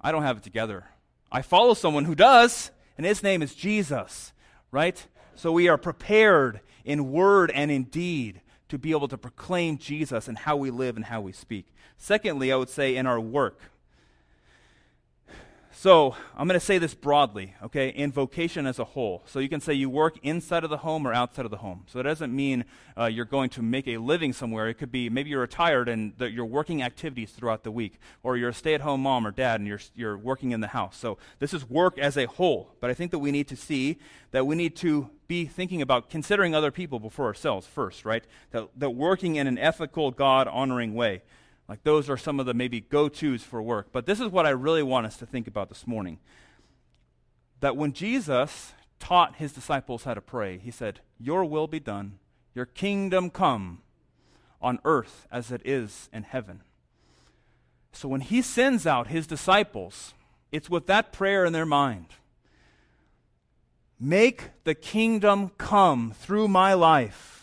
I 0.00 0.12
don't 0.12 0.22
have 0.22 0.38
it 0.38 0.42
together. 0.42 0.84
I 1.30 1.42
follow 1.42 1.74
someone 1.74 2.04
who 2.04 2.14
does, 2.14 2.70
and 2.96 3.04
his 3.04 3.22
name 3.22 3.42
is 3.42 3.54
Jesus, 3.54 4.32
right? 4.70 5.06
So 5.34 5.52
we 5.52 5.68
are 5.68 5.78
prepared 5.78 6.60
in 6.84 7.12
word 7.12 7.50
and 7.52 7.70
in 7.70 7.84
deed 7.84 8.40
to 8.68 8.78
be 8.78 8.90
able 8.90 9.08
to 9.08 9.18
proclaim 9.18 9.78
Jesus 9.78 10.28
and 10.28 10.38
how 10.38 10.56
we 10.56 10.70
live 10.70 10.96
and 10.96 11.04
how 11.04 11.20
we 11.20 11.32
speak. 11.32 11.66
Secondly, 11.96 12.52
I 12.52 12.56
would 12.56 12.68
say 12.68 12.96
in 12.96 13.06
our 13.06 13.20
work. 13.20 13.60
So 15.80 16.16
I'm 16.36 16.48
going 16.48 16.58
to 16.58 16.66
say 16.66 16.78
this 16.78 16.92
broadly, 16.92 17.54
okay, 17.62 17.90
in 17.90 18.10
vocation 18.10 18.66
as 18.66 18.80
a 18.80 18.84
whole. 18.84 19.22
So 19.26 19.38
you 19.38 19.48
can 19.48 19.60
say 19.60 19.74
you 19.74 19.88
work 19.88 20.18
inside 20.24 20.64
of 20.64 20.70
the 20.70 20.78
home 20.78 21.06
or 21.06 21.14
outside 21.14 21.44
of 21.44 21.52
the 21.52 21.58
home. 21.58 21.84
So 21.86 22.00
it 22.00 22.02
doesn't 22.02 22.34
mean 22.34 22.64
uh, 22.98 23.04
you're 23.04 23.24
going 23.24 23.48
to 23.50 23.62
make 23.62 23.86
a 23.86 23.98
living 23.98 24.32
somewhere. 24.32 24.66
It 24.68 24.74
could 24.74 24.90
be 24.90 25.08
maybe 25.08 25.30
you're 25.30 25.42
retired 25.42 25.88
and 25.88 26.14
the, 26.18 26.32
you're 26.32 26.44
working 26.44 26.82
activities 26.82 27.30
throughout 27.30 27.62
the 27.62 27.70
week, 27.70 28.00
or 28.24 28.36
you're 28.36 28.48
a 28.48 28.54
stay-at-home 28.54 29.02
mom 29.02 29.24
or 29.24 29.30
dad 29.30 29.60
and 29.60 29.68
you're 29.68 29.78
you're 29.94 30.18
working 30.18 30.50
in 30.50 30.60
the 30.60 30.66
house. 30.66 30.96
So 30.96 31.16
this 31.38 31.54
is 31.54 31.70
work 31.70 31.96
as 31.96 32.16
a 32.16 32.26
whole. 32.26 32.74
But 32.80 32.90
I 32.90 32.94
think 32.94 33.12
that 33.12 33.20
we 33.20 33.30
need 33.30 33.46
to 33.46 33.56
see 33.56 34.00
that 34.32 34.48
we 34.48 34.56
need 34.56 34.74
to 34.78 35.08
be 35.28 35.44
thinking 35.44 35.80
about 35.80 36.10
considering 36.10 36.56
other 36.56 36.72
people 36.72 36.98
before 36.98 37.26
ourselves 37.26 37.68
first, 37.68 38.04
right? 38.04 38.24
That, 38.50 38.68
that 38.76 38.90
working 38.90 39.36
in 39.36 39.46
an 39.46 39.58
ethical, 39.58 40.10
God-honoring 40.10 40.94
way. 40.94 41.22
Like 41.68 41.82
those 41.82 42.08
are 42.08 42.16
some 42.16 42.40
of 42.40 42.46
the 42.46 42.54
maybe 42.54 42.80
go 42.80 43.08
tos 43.08 43.42
for 43.42 43.60
work. 43.60 43.88
But 43.92 44.06
this 44.06 44.20
is 44.20 44.28
what 44.28 44.46
I 44.46 44.50
really 44.50 44.82
want 44.82 45.06
us 45.06 45.16
to 45.18 45.26
think 45.26 45.46
about 45.46 45.68
this 45.68 45.86
morning. 45.86 46.18
That 47.60 47.76
when 47.76 47.92
Jesus 47.92 48.72
taught 48.98 49.36
his 49.36 49.52
disciples 49.52 50.04
how 50.04 50.14
to 50.14 50.20
pray, 50.20 50.58
he 50.58 50.70
said, 50.70 51.00
Your 51.18 51.44
will 51.44 51.66
be 51.66 51.80
done, 51.80 52.18
your 52.54 52.66
kingdom 52.66 53.30
come 53.30 53.82
on 54.62 54.80
earth 54.84 55.26
as 55.30 55.52
it 55.52 55.60
is 55.64 56.08
in 56.12 56.22
heaven. 56.22 56.62
So 57.92 58.08
when 58.08 58.22
he 58.22 58.42
sends 58.42 58.86
out 58.86 59.08
his 59.08 59.26
disciples, 59.26 60.14
it's 60.50 60.70
with 60.70 60.86
that 60.86 61.12
prayer 61.12 61.44
in 61.44 61.52
their 61.52 61.66
mind. 61.66 62.06
Make 64.00 64.50
the 64.64 64.74
kingdom 64.74 65.50
come 65.58 66.12
through 66.12 66.48
my 66.48 66.74
life 66.74 67.37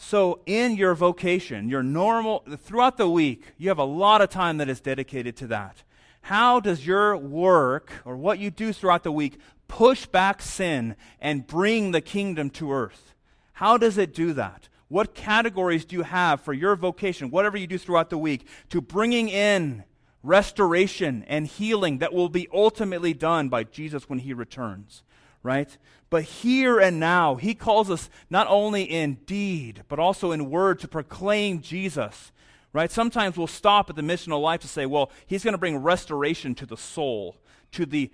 so, 0.00 0.40
in 0.46 0.76
your 0.76 0.94
vocation, 0.94 1.68
your 1.68 1.82
normal, 1.82 2.44
throughout 2.58 2.98
the 2.98 3.08
week, 3.08 3.42
you 3.58 3.68
have 3.68 3.78
a 3.78 3.84
lot 3.84 4.20
of 4.20 4.30
time 4.30 4.58
that 4.58 4.68
is 4.68 4.80
dedicated 4.80 5.36
to 5.38 5.48
that. 5.48 5.82
How 6.20 6.60
does 6.60 6.86
your 6.86 7.16
work 7.16 7.90
or 8.04 8.16
what 8.16 8.38
you 8.38 8.52
do 8.52 8.72
throughout 8.72 9.02
the 9.02 9.10
week 9.10 9.40
push 9.66 10.06
back 10.06 10.40
sin 10.40 10.94
and 11.20 11.48
bring 11.48 11.90
the 11.90 12.00
kingdom 12.00 12.48
to 12.50 12.72
earth? 12.72 13.12
How 13.54 13.76
does 13.76 13.98
it 13.98 14.14
do 14.14 14.32
that? 14.34 14.68
What 14.86 15.16
categories 15.16 15.84
do 15.84 15.96
you 15.96 16.04
have 16.04 16.40
for 16.42 16.52
your 16.52 16.76
vocation, 16.76 17.30
whatever 17.30 17.56
you 17.56 17.66
do 17.66 17.76
throughout 17.76 18.08
the 18.08 18.18
week, 18.18 18.46
to 18.70 18.80
bringing 18.80 19.28
in 19.28 19.82
restoration 20.22 21.24
and 21.26 21.44
healing 21.44 21.98
that 21.98 22.14
will 22.14 22.28
be 22.28 22.46
ultimately 22.54 23.14
done 23.14 23.48
by 23.48 23.64
Jesus 23.64 24.08
when 24.08 24.20
he 24.20 24.32
returns? 24.32 25.02
right? 25.42 25.78
But 26.10 26.22
here 26.24 26.78
and 26.80 26.98
now, 26.98 27.34
he 27.34 27.54
calls 27.54 27.90
us 27.90 28.08
not 28.30 28.46
only 28.48 28.82
in 28.82 29.14
deed, 29.26 29.82
but 29.88 29.98
also 29.98 30.32
in 30.32 30.50
word 30.50 30.78
to 30.80 30.88
proclaim 30.88 31.60
Jesus, 31.60 32.32
right? 32.72 32.90
Sometimes 32.90 33.36
we'll 33.36 33.46
stop 33.46 33.90
at 33.90 33.96
the 33.96 34.02
missional 34.02 34.40
life 34.40 34.60
to 34.60 34.68
say, 34.68 34.86
well, 34.86 35.10
he's 35.26 35.44
going 35.44 35.52
to 35.52 35.58
bring 35.58 35.76
restoration 35.76 36.54
to 36.54 36.66
the 36.66 36.76
soul, 36.76 37.36
to 37.72 37.84
the, 37.84 38.10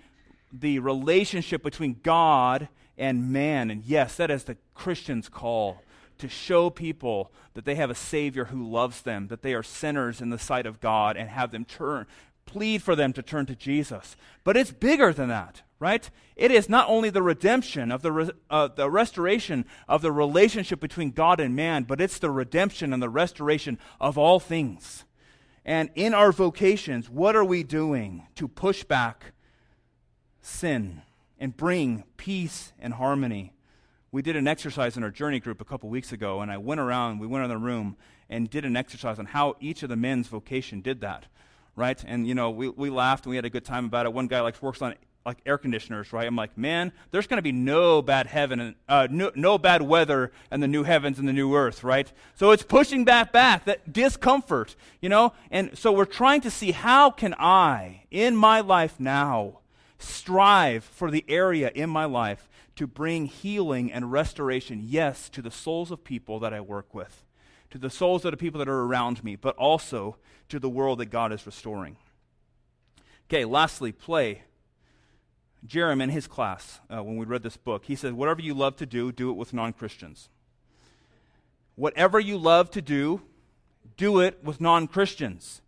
the 0.53 0.81
relationship 0.81 1.63
between 1.63 2.01
God 2.03 2.69
and 2.99 3.31
man. 3.31 3.71
And 3.71 3.85
yes, 3.85 4.17
that 4.17 4.31
is 4.31 4.45
the 4.45 4.57
Christian's 4.75 5.29
call 5.29 5.81
to 6.19 6.29
show 6.29 6.71
people 6.71 7.31
that 7.55 7.65
they 7.65 7.75
have 7.77 7.91
a 7.91 7.95
Savior 7.95 8.47
who 8.47 8.69
loves 8.69 9.03
them, 9.03 9.29
that 9.29 9.43
they 9.43 9.55
are 9.55 9.63
sinners 9.63 10.21
in 10.21 10.31
the 10.31 10.39
sight 10.39 10.67
of 10.67 10.81
God, 10.81 11.17
and 11.17 11.29
have 11.29 11.53
them 11.53 11.65
turn, 11.65 12.07
plead 12.47 12.83
for 12.83 12.95
them 12.95 13.13
to 13.13 13.23
turn 13.23 13.47
to 13.47 13.55
Jesus. 13.55 14.17
But 14.43 14.57
it's 14.57 14.71
bigger 14.71 15.13
than 15.13 15.29
that, 15.29 15.63
right? 15.79 16.09
It 16.37 16.51
is 16.51 16.69
not 16.69 16.89
only 16.89 17.11
the 17.11 17.23
redemption 17.23 17.91
of 17.91 18.03
the, 18.03 18.13
re- 18.13 18.31
uh, 18.51 18.69
the 18.69 18.91
restoration 18.91 19.65
of 19.89 20.03
the 20.03 20.13
relationship 20.13 20.81
between 20.81 21.11
God 21.11 21.41
and 21.41 21.55
man, 21.57 21.85
but 21.85 22.01
it's 22.01 22.19
the 22.19 22.31
redemption 22.31 22.93
and 22.93 23.03
the 23.03 23.09
restoration 23.09 23.79
of 24.01 24.19
all 24.19 24.41
things. 24.41 25.05
And 25.65 25.91
in 25.95 26.13
our 26.13 26.33
vocations, 26.33 27.09
what 27.09 27.37
are 27.37 27.45
we 27.45 27.63
doing 27.63 28.27
to 28.35 28.47
push 28.47 28.85
back 28.85 29.33
sin 30.41 31.03
and 31.39 31.57
bring 31.57 32.05
peace 32.17 32.73
and 32.79 32.95
harmony? 32.95 33.55
We 34.13 34.23
did 34.23 34.37
an 34.37 34.47
exercise 34.47 34.97
in 34.97 35.03
our 35.03 35.11
journey 35.11 35.41
group 35.41 35.61
a 35.61 35.65
couple 35.65 35.89
weeks 35.89 36.13
ago, 36.13 36.41
and 36.41 36.51
I 36.51 36.59
went 36.59 36.81
around, 36.81 37.19
we 37.19 37.27
went 37.27 37.45
in 37.45 37.51
the 37.51 37.59
room 37.59 37.97
and 38.29 38.49
did 38.49 38.65
an 38.65 38.77
exercise 38.77 39.19
on 39.19 39.27
how 39.27 39.57
each 39.59 39.83
of 39.83 39.89
the 39.89 39.97
men's 39.97 40.29
vocation 40.29 40.81
did 40.81 41.01
that, 41.01 41.27
right? 41.77 42.03
And, 42.07 42.27
you 42.27 42.35
know, 42.35 42.51
we, 42.51 42.69
we 42.69 42.91
laughed 42.91 43.27
and 43.27 43.31
we 43.31 43.37
had 43.37 43.45
a 43.45 43.51
good 43.51 43.65
time 43.65 43.85
about 43.87 44.07
it. 44.07 44.13
One 44.13 44.27
guy 44.27 44.41
like 44.41 44.61
works 44.63 44.83
on 44.83 44.95
like 45.27 45.39
air 45.47 45.57
conditioners, 45.57 46.13
right? 46.13 46.27
I'm 46.27 46.37
like, 46.37 46.59
man, 46.59 46.93
there's 47.11 47.27
going 47.27 47.39
to 47.39 47.43
be 47.43 47.53
no 47.53 48.03
bad 48.03 48.27
heaven, 48.27 48.61
and, 48.61 48.75
uh, 48.89 49.09
no, 49.11 49.33
no 49.35 49.57
bad 49.57 49.81
weather 49.81 50.33
and 50.51 50.63
the 50.63 50.69
new 50.69 50.83
heavens 50.83 51.19
and 51.19 51.27
the 51.27 51.33
new 51.33 51.55
earth, 51.55 51.83
right? 51.83 52.13
So 52.35 52.51
it's 52.51 52.63
pushing 52.63 53.07
that 53.07 53.33
back, 53.33 53.65
that 53.65 53.91
discomfort, 53.91 54.77
you 55.01 55.09
know? 55.09 55.33
And 55.51 55.79
so 55.79 55.93
we're 55.93 56.05
trying 56.05 56.43
to 56.43 56.51
see 56.51 56.73
how 56.73 57.11
can 57.11 57.35
I, 57.39 58.03
in 58.11 58.37
my 58.37 58.61
life 58.61 59.01
now, 59.01 59.61
strive 59.99 60.85
for 60.85 61.11
the 61.11 61.25
area 61.27 61.71
in 61.75 61.89
my 61.89 62.05
life 62.05 62.47
to 62.77 62.87
bring 62.87 63.25
healing 63.25 63.91
and 63.91 64.13
restoration, 64.13 64.83
yes, 64.85 65.31
to 65.31 65.41
the 65.41 65.51
souls 65.51 65.91
of 65.91 66.05
people 66.05 66.39
that 66.41 66.53
I 66.53 66.61
work 66.61 66.95
with, 66.95 67.25
to 67.71 67.79
the 67.79 67.91
souls 67.91 68.25
of 68.25 68.31
the 68.31 68.37
people 68.37 68.59
that 68.59 68.69
are 68.69 68.83
around 68.83 69.25
me, 69.25 69.37
but 69.37 69.57
also 69.57 70.17
to 70.49 70.59
the 70.59 70.69
world 70.69 70.99
that 70.99 71.07
God 71.07 71.33
is 71.33 71.47
restoring. 71.47 71.97
Okay, 73.29 73.45
lastly, 73.45 73.93
play. 73.93 74.43
Jerram 75.67 76.03
in 76.03 76.11
his 76.11 76.27
class, 76.27 76.81
uh, 76.91 77.03
when 77.03 77.17
we 77.17 77.25
read 77.25 77.43
this 77.43 77.57
book, 77.57 77.87
he 77.87 77.97
said, 77.97 78.13
Whatever 78.13 78.43
you 78.43 78.53
love 78.53 78.77
to 78.77 78.87
do, 78.87 79.11
do 79.11 79.31
it 79.31 79.35
with 79.35 79.55
non 79.55 79.73
Christians. 79.73 80.29
Whatever 81.75 82.21
you 82.21 82.37
love 82.37 82.71
to 82.73 82.83
do, 82.83 83.23
do 83.97 84.21
it 84.21 84.45
with 84.45 84.61
non 84.61 84.87
Christians. 84.87 85.63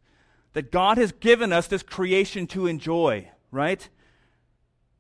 That 0.53 0.71
God 0.71 0.99
has 0.99 1.13
given 1.13 1.53
us 1.53 1.67
this 1.67 1.83
creation 1.83 2.47
to 2.49 2.67
enjoy, 2.67 3.31
right? 3.51 3.89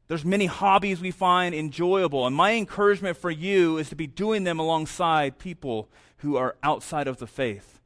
There's 0.08 0.24
many 0.24 0.46
hobbies 0.46 1.00
we 1.00 1.10
find 1.10 1.54
enjoyable, 1.54 2.26
and 2.26 2.36
my 2.36 2.52
encouragement 2.52 3.16
for 3.16 3.30
you 3.30 3.76
is 3.78 3.88
to 3.88 3.96
be 3.96 4.06
doing 4.06 4.44
them 4.44 4.58
alongside 4.58 5.38
people 5.38 5.88
who 6.18 6.36
are 6.36 6.56
outside 6.62 7.08
of 7.08 7.18
the 7.18 7.26
faith. 7.26 7.80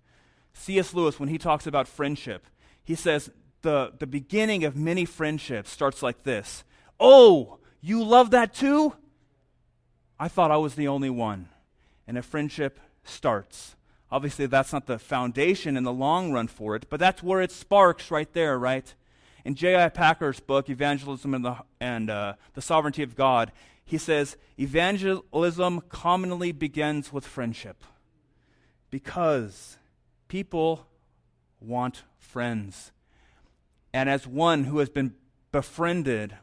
C.S. 0.52 0.92
Lewis, 0.92 1.18
when 1.18 1.30
he 1.30 1.38
talks 1.38 1.66
about 1.66 1.88
friendship, 1.88 2.46
he 2.85 2.94
says 2.94 3.30
the, 3.62 3.92
the 3.98 4.06
beginning 4.06 4.64
of 4.64 4.76
many 4.76 5.04
friendships 5.04 5.70
starts 5.70 6.02
like 6.02 6.24
this 6.24 6.64
Oh, 6.98 7.59
you 7.80 8.04
love 8.04 8.30
that 8.33 8.52
too? 8.52 8.94
I 10.18 10.28
thought 10.28 10.50
I 10.50 10.59
was 10.59 10.74
the 10.74 10.88
only 10.88 11.09
one. 11.09 11.48
And 12.06 12.18
a 12.18 12.22
friendship 12.22 12.78
starts. 13.04 13.76
Obviously, 14.12 14.46
that's 14.46 14.72
not 14.72 14.87
the 14.87 14.98
foundation 14.98 15.76
in 15.76 15.85
the 15.85 15.92
long 15.92 16.33
run 16.33 16.48
for 16.48 16.76
it, 16.76 16.87
but 16.90 17.00
that's 17.00 17.22
where 17.22 17.40
it 17.40 17.52
sparks 17.52 18.11
right 18.11 18.30
there, 18.33 18.59
right? 18.59 18.92
In 19.44 19.55
J.I. 19.55 19.88
Packer's 19.90 20.40
book, 20.40 20.68
Evangelism 20.68 21.35
and, 21.35 21.44
the, 21.44 21.57
and 21.81 22.11
uh, 22.11 22.35
the 22.55 22.62
Sovereignty 22.62 23.03
of 23.03 23.16
God, 23.16 23.53
he 23.85 23.98
says, 23.98 24.37
Evangelism 24.59 25.83
commonly 25.88 26.53
begins 26.53 27.12
with 27.12 27.26
friendship 27.26 27.83
because 28.90 29.79
people 30.29 30.87
want 31.61 32.05
friends. 32.18 32.92
And 33.92 34.09
as 34.09 34.26
one 34.26 34.64
who 34.64 34.79
has 34.79 34.88
been 34.88 35.14
befriended 35.53 36.37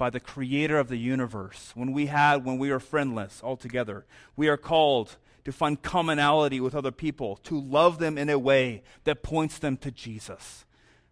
by 0.00 0.10
the 0.10 0.18
creator 0.18 0.78
of 0.78 0.88
the 0.88 0.96
universe, 0.96 1.72
when 1.74 1.92
we 1.92 2.06
had 2.06 2.44
when 2.44 2.56
we 2.56 2.70
were 2.70 2.80
friendless 2.80 3.42
altogether. 3.44 4.06
We 4.34 4.48
are 4.48 4.56
called 4.56 5.16
to 5.44 5.52
find 5.52 5.80
commonality 5.80 6.58
with 6.58 6.74
other 6.74 6.90
people, 6.90 7.36
to 7.44 7.60
love 7.60 7.98
them 7.98 8.16
in 8.16 8.30
a 8.30 8.38
way 8.38 8.82
that 9.04 9.22
points 9.22 9.58
them 9.58 9.76
to 9.78 9.90
Jesus. 9.90 10.64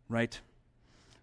Right? 0.08 0.40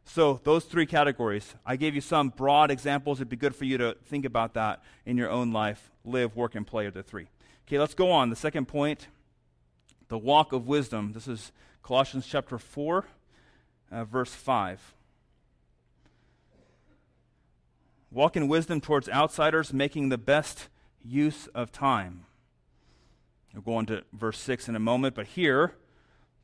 So, 0.06 0.39
those 0.44 0.65
three 0.65 0.86
categories. 0.86 1.56
I 1.65 1.76
gave 1.76 1.96
you 1.96 2.02
some 2.02 2.30
broad 2.30 2.72
examples. 2.72 3.18
It'd 3.18 3.30
be 3.30 3.36
good 3.36 3.56
for 3.56 3.65
you 3.65 3.78
to 3.80 3.98
think 4.06 4.24
about 4.24 4.54
that 4.54 4.82
in 5.06 5.18
your 5.18 5.30
own 5.30 5.52
life. 5.52 5.91
Live, 6.06 6.36
work, 6.36 6.56
and 6.56 6.65
play 6.65 6.86
are 6.86 6.91
the 6.91 7.04
three. 7.04 7.28
Okay, 7.68 7.80
let's 7.80 7.96
go 7.96 8.12
on. 8.12 8.30
The 8.30 8.36
second 8.36 8.68
point 8.68 9.08
the 10.08 10.18
walk 10.18 10.54
of 10.54 10.68
wisdom. 10.68 11.13
This 11.13 11.28
is 11.28 11.52
Colossians 11.82 12.28
chapter 12.28 12.58
4, 12.58 13.06
uh, 13.91 14.06
verse 14.06 14.34
5. 14.34 14.94
Walk 18.12 18.38
in 18.38 18.48
wisdom 18.48 18.80
towards 18.80 19.10
outsiders, 19.10 19.74
making 19.74 20.10
the 20.10 20.18
best 20.18 20.70
use 21.04 21.48
of 21.48 21.72
time. 21.72 22.26
We'll 23.54 23.63
go 23.63 23.76
on 23.76 23.86
to 23.88 24.04
verse 24.13 24.39
6 24.39 24.70
in 24.70 24.76
a 24.76 24.80
moment, 24.80 25.15
but 25.15 25.28
here, 25.28 25.74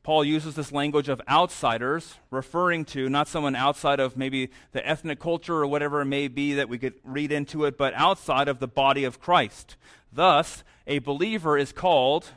Paul 0.02 0.24
uses 0.24 0.54
this 0.54 0.72
language 0.72 1.08
of 1.08 1.22
outsiders, 1.28 2.16
referring 2.30 2.84
to 2.86 3.08
not 3.08 3.28
someone 3.28 3.54
outside 3.54 4.00
of 4.00 4.16
maybe 4.16 4.50
the 4.72 4.86
ethnic 4.86 5.20
culture 5.20 5.54
or 5.54 5.66
whatever 5.66 6.00
it 6.00 6.06
may 6.06 6.28
be 6.28 6.54
that 6.54 6.68
we 6.68 6.78
could 6.78 6.94
read 7.04 7.30
into 7.30 7.64
it, 7.64 7.78
but 7.78 7.94
outside 7.94 8.48
of 8.48 8.58
the 8.58 8.66
body 8.66 9.04
of 9.04 9.20
Christ. 9.20 9.76
Thus, 10.12 10.64
a 10.86 10.98
believer 10.98 11.56
is 11.56 11.72
called 11.72 12.30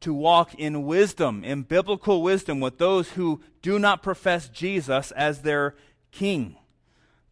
to 0.00 0.12
walk 0.12 0.54
in 0.54 0.84
wisdom, 0.84 1.42
in 1.42 1.62
biblical 1.62 2.22
wisdom, 2.22 2.60
with 2.60 2.76
those 2.76 3.12
who 3.12 3.40
do 3.62 3.78
not 3.78 4.02
profess 4.02 4.48
Jesus 4.48 5.10
as 5.12 5.40
their 5.40 5.74
king 6.12 6.56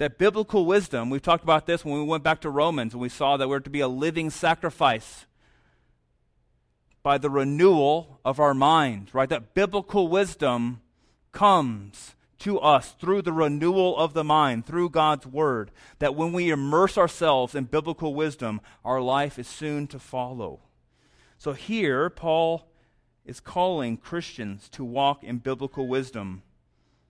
that 0.03 0.19
biblical 0.19 0.67
wisdom, 0.67 1.11
we've 1.11 1.23
talked 1.23 1.45
about 1.45 1.67
this 1.67 1.85
when 1.85 1.95
we 1.95 2.03
went 2.03 2.25
back 2.25 2.41
to 2.41 2.51
Romans 2.51 2.93
and 2.93 3.01
we 3.01 3.09
saw 3.09 3.37
that 3.37 3.49
we're 3.49 3.61
to 3.61 3.71
be 3.71 3.79
a 3.79 3.87
living 3.87 4.31
sacrifice 4.31 5.27
by 7.03 7.19
the 7.19 7.31
renewal 7.31 8.21
of 8.25 8.39
our 8.39 8.55
mind, 8.55 9.11
right? 9.13 9.29
That 9.29 9.55
biblical 9.55 10.09
wisdom 10.09 10.81
comes 11.33 12.15
to 12.39 12.59
us 12.59 12.95
through 12.99 13.23
the 13.23 13.33
renewal 13.33 13.97
of 13.97 14.15
the 14.15 14.25
mind, 14.25 14.67
through 14.67 14.91
God's 14.91 15.27
word. 15.27 15.71
That 16.01 16.15
when 16.15 16.33
we 16.33 16.51
immerse 16.51 16.99
ourselves 16.99 17.55
in 17.55 17.65
biblical 17.65 18.15
wisdom, 18.15 18.61
our 18.85 19.01
life 19.01 19.39
is 19.39 19.47
soon 19.47 19.87
to 19.89 19.99
follow. 19.99 20.61
So 21.39 21.53
here, 21.53 22.11
Paul 22.11 22.69
is 23.25 23.41
calling 23.41 23.97
Christians 23.97 24.69
to 24.71 24.85
walk 24.85 25.23
in 25.23 25.39
biblical 25.39 25.87
wisdom, 25.87 26.43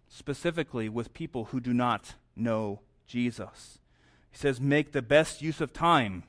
specifically 0.08 0.88
with 0.88 1.14
people 1.14 1.46
who 1.46 1.60
do 1.60 1.72
not 1.72 2.14
know 2.36 2.80
Jesus. 3.06 3.78
He 4.30 4.38
says, 4.38 4.60
make 4.60 4.92
the 4.92 5.02
best 5.02 5.42
use 5.42 5.60
of 5.60 5.72
time. 5.72 6.24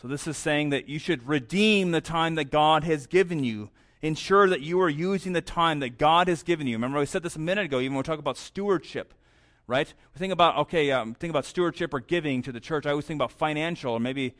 So 0.00 0.06
this 0.06 0.26
is 0.26 0.36
saying 0.36 0.70
that 0.70 0.88
you 0.88 0.98
should 0.98 1.26
redeem 1.26 1.90
the 1.90 2.00
time 2.00 2.36
that 2.36 2.50
God 2.50 2.84
has 2.84 3.06
given 3.06 3.42
you. 3.42 3.70
Ensure 4.00 4.48
that 4.48 4.60
you 4.60 4.80
are 4.80 4.88
using 4.88 5.32
the 5.32 5.40
time 5.40 5.80
that 5.80 5.98
God 5.98 6.28
has 6.28 6.44
given 6.44 6.68
you. 6.68 6.76
Remember, 6.76 7.00
we 7.00 7.06
said 7.06 7.24
this 7.24 7.34
a 7.34 7.40
minute 7.40 7.64
ago, 7.64 7.80
even 7.80 7.94
when 7.94 8.04
we 8.04 8.06
talk 8.06 8.20
about 8.20 8.36
stewardship, 8.36 9.12
right? 9.66 9.92
We 10.14 10.18
think 10.20 10.32
about, 10.32 10.56
okay, 10.58 10.92
um, 10.92 11.14
think 11.14 11.30
about 11.30 11.44
stewardship 11.44 11.92
or 11.92 11.98
giving 11.98 12.42
to 12.42 12.52
the 12.52 12.60
church. 12.60 12.86
I 12.86 12.90
always 12.90 13.06
think 13.06 13.18
about 13.18 13.32
financial 13.32 13.92
or 13.94 13.98
maybe 13.98 14.34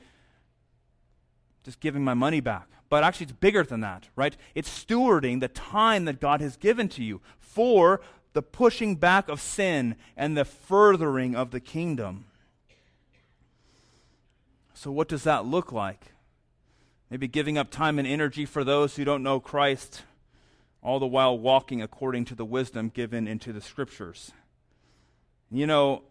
just 1.65 1.81
giving 1.81 2.05
my 2.05 2.15
money 2.15 2.41
back. 2.41 2.69
But 2.89 3.03
actually, 3.03 3.25
it's 3.25 3.33
bigger 3.33 3.65
than 3.65 3.81
that, 3.81 4.09
right? 4.15 4.37
It's 4.55 4.85
stewarding 4.85 5.41
the 5.41 5.49
time 5.49 6.05
that 6.05 6.21
God 6.21 6.41
has 6.41 6.57
given 6.57 6.89
to 6.91 7.03
you 7.03 7.21
for 7.41 8.01
the 8.33 8.43
pushing 8.43 8.95
back 8.95 9.29
of 9.29 9.41
sin 9.41 9.97
and 10.17 10.37
the 10.37 10.45
furthering 10.45 11.35
of 11.35 11.51
the 11.51 11.61
kingdom. 11.61 12.27
So, 14.79 14.93
what 14.93 15.09
does 15.09 15.25
that 15.25 15.45
look 15.45 15.73
like? 15.73 16.13
Maybe 17.11 17.27
giving 17.27 17.59
up 17.59 17.71
time 17.71 17.99
and 17.99 18.07
energy 18.07 18.45
for 18.45 18.63
those 18.63 18.95
who 18.95 19.05
don't 19.05 19.25
know 19.25 19.41
Christ, 19.41 20.03
all 20.83 21.01
the 21.01 21.07
while 21.07 21.37
walking 21.37 21.83
according 21.83 22.27
to 22.27 22.37
the 22.37 22.45
wisdom 22.45 22.89
given 22.89 23.27
into 23.27 23.53
the 23.53 23.61
scriptures. 23.61 24.31
You 25.51 25.67
know, 25.67 26.05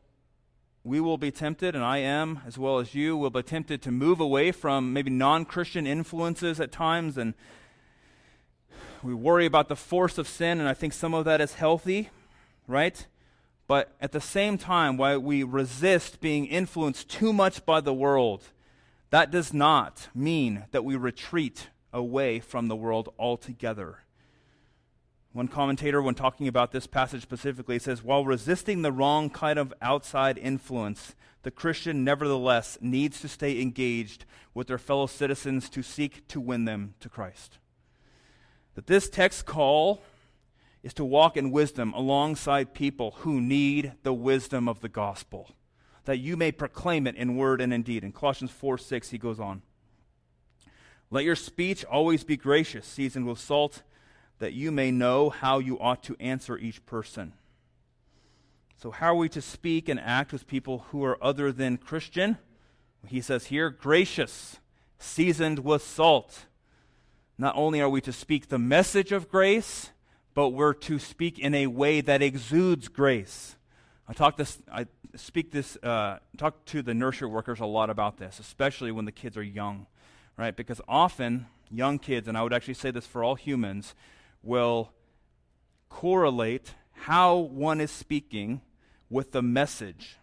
we 0.83 0.99
will 0.99 1.17
be 1.17 1.31
tempted, 1.31 1.75
and 1.75 1.83
I 1.83 1.99
am, 1.99 2.41
as 2.45 2.57
well 2.57 2.79
as 2.79 2.93
you, 2.93 3.15
will 3.15 3.29
be 3.29 3.41
tempted 3.41 3.81
to 3.83 3.91
move 3.91 4.19
away 4.19 4.51
from 4.51 4.91
maybe 4.91 5.11
non 5.11 5.45
Christian 5.45 5.87
influences 5.87 6.59
at 6.59 6.71
times. 6.71 7.17
And 7.17 7.35
we 9.01 9.13
worry 9.13 9.45
about 9.45 9.69
the 9.69 9.77
force 9.77 10.17
of 10.17 10.27
sin, 10.27 10.59
and 10.59 10.67
I 10.67 10.73
think 10.73 10.91
some 10.91 11.13
of 11.13 11.23
that 11.23 11.39
is 11.39 11.53
healthy 11.53 12.09
right? 12.67 13.07
But 13.65 13.95
at 13.99 14.11
the 14.11 14.21
same 14.21 14.57
time, 14.57 14.97
while 14.97 15.19
we 15.19 15.43
resist 15.43 16.19
being 16.19 16.45
influenced 16.45 17.09
too 17.09 17.33
much 17.33 17.65
by 17.65 17.81
the 17.81 17.93
world, 17.93 18.43
that 19.09 19.31
does 19.31 19.53
not 19.53 20.09
mean 20.13 20.65
that 20.71 20.83
we 20.83 20.95
retreat 20.95 21.69
away 21.93 22.39
from 22.39 22.67
the 22.67 22.75
world 22.75 23.13
altogether. 23.17 23.99
One 25.33 25.47
commentator, 25.47 26.01
when 26.01 26.15
talking 26.15 26.47
about 26.47 26.71
this 26.71 26.87
passage 26.87 27.21
specifically, 27.21 27.79
says 27.79 28.03
while 28.03 28.25
resisting 28.25 28.81
the 28.81 28.91
wrong 28.91 29.29
kind 29.29 29.59
of 29.59 29.73
outside 29.81 30.37
influence, 30.37 31.15
the 31.43 31.51
Christian 31.51 32.03
nevertheless 32.03 32.77
needs 32.81 33.21
to 33.21 33.27
stay 33.27 33.61
engaged 33.61 34.25
with 34.53 34.67
their 34.67 34.77
fellow 34.77 35.05
citizens 35.05 35.69
to 35.69 35.83
seek 35.83 36.27
to 36.29 36.41
win 36.41 36.65
them 36.65 36.95
to 36.99 37.07
Christ. 37.07 37.59
That 38.75 38.87
this 38.87 39.09
text 39.09 39.45
call 39.45 40.01
is 40.83 40.93
to 40.95 41.05
walk 41.05 41.37
in 41.37 41.51
wisdom 41.51 41.93
alongside 41.93 42.73
people 42.73 43.11
who 43.19 43.39
need 43.39 43.93
the 44.03 44.13
wisdom 44.13 44.67
of 44.67 44.81
the 44.81 44.89
gospel, 44.89 45.51
that 46.07 46.19
you 46.19 46.37
may 46.37 46.53
proclaim 46.53 47.05
it 47.05 47.17
in 47.17 47.35
word 47.35 47.59
and 47.59 47.73
in 47.73 47.83
deed. 47.83 48.01
In 48.01 48.13
Colossians 48.13 48.49
4 48.51 48.77
6, 48.77 49.09
he 49.09 49.17
goes 49.17 49.41
on. 49.41 49.61
Let 51.11 51.25
your 51.25 51.35
speech 51.35 51.83
always 51.83 52.23
be 52.23 52.37
gracious, 52.37 52.87
seasoned 52.87 53.27
with 53.27 53.39
salt, 53.39 53.83
that 54.39 54.53
you 54.53 54.71
may 54.71 54.89
know 54.89 55.29
how 55.29 55.59
you 55.59 55.77
ought 55.79 56.01
to 56.03 56.15
answer 56.17 56.57
each 56.57 56.85
person. 56.85 57.33
So, 58.77 58.89
how 58.89 59.07
are 59.07 59.17
we 59.17 59.27
to 59.29 59.41
speak 59.41 59.89
and 59.89 59.99
act 59.99 60.31
with 60.31 60.47
people 60.47 60.85
who 60.91 61.03
are 61.03 61.21
other 61.21 61.51
than 61.51 61.75
Christian? 61.75 62.37
He 63.05 63.19
says 63.19 63.47
here, 63.47 63.69
gracious, 63.69 64.59
seasoned 64.99 65.59
with 65.59 65.81
salt. 65.81 66.45
Not 67.37 67.55
only 67.57 67.81
are 67.81 67.89
we 67.89 67.99
to 68.01 68.13
speak 68.13 68.47
the 68.47 68.57
message 68.57 69.11
of 69.11 69.29
grace, 69.29 69.89
but 70.33 70.49
we're 70.49 70.73
to 70.73 70.99
speak 70.99 71.37
in 71.37 71.53
a 71.53 71.67
way 71.67 71.99
that 71.99 72.21
exudes 72.21 72.87
grace. 72.87 73.56
I 74.09 74.13
talk 74.13 74.37
this, 74.37 74.57
I 74.71 74.87
speak 75.15 75.51
this, 75.51 75.75
uh, 75.83 76.19
talk 76.37 76.63
to 76.65 76.81
the 76.81 76.93
nursery 76.93 77.27
workers 77.27 77.59
a 77.59 77.65
lot 77.65 77.89
about 77.89 78.17
this, 78.17 78.39
especially 78.39 78.91
when 78.91 79.03
the 79.03 79.11
kids 79.11 79.35
are 79.35 79.43
young, 79.43 79.85
right? 80.37 80.55
Because 80.55 80.79
often 80.87 81.47
young 81.69 81.99
kids, 81.99 82.27
and 82.27 82.37
I 82.37 82.43
would 82.43 82.53
actually 82.53 82.75
say 82.75 82.89
this 82.91 83.05
for 83.05 83.21
all 83.23 83.35
humans, 83.35 83.95
will 84.41 84.91
correlate 85.89 86.73
how 86.93 87.35
one 87.35 87.81
is 87.81 87.91
speaking 87.91 88.61
with 89.09 89.33
the 89.33 89.41
message. 89.41 90.17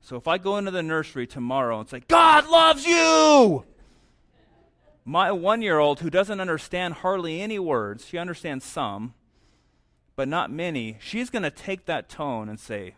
So 0.00 0.16
if 0.16 0.26
I 0.26 0.38
go 0.38 0.56
into 0.56 0.70
the 0.70 0.82
nursery 0.82 1.26
tomorrow 1.26 1.78
and 1.78 1.88
say, 1.88 2.02
God 2.08 2.48
loves 2.48 2.86
you, 2.86 3.64
my 5.04 5.30
one 5.30 5.62
year 5.62 5.78
old 5.78 6.00
who 6.00 6.10
doesn't 6.10 6.40
understand 6.40 6.94
hardly 6.94 7.40
any 7.40 7.58
words, 7.58 8.06
she 8.06 8.18
understands 8.18 8.64
some, 8.64 9.14
but 10.16 10.26
not 10.26 10.50
many, 10.50 10.96
she's 11.00 11.30
going 11.30 11.44
to 11.44 11.50
take 11.50 11.86
that 11.86 12.08
tone 12.08 12.48
and 12.48 12.58
say, 12.58 12.94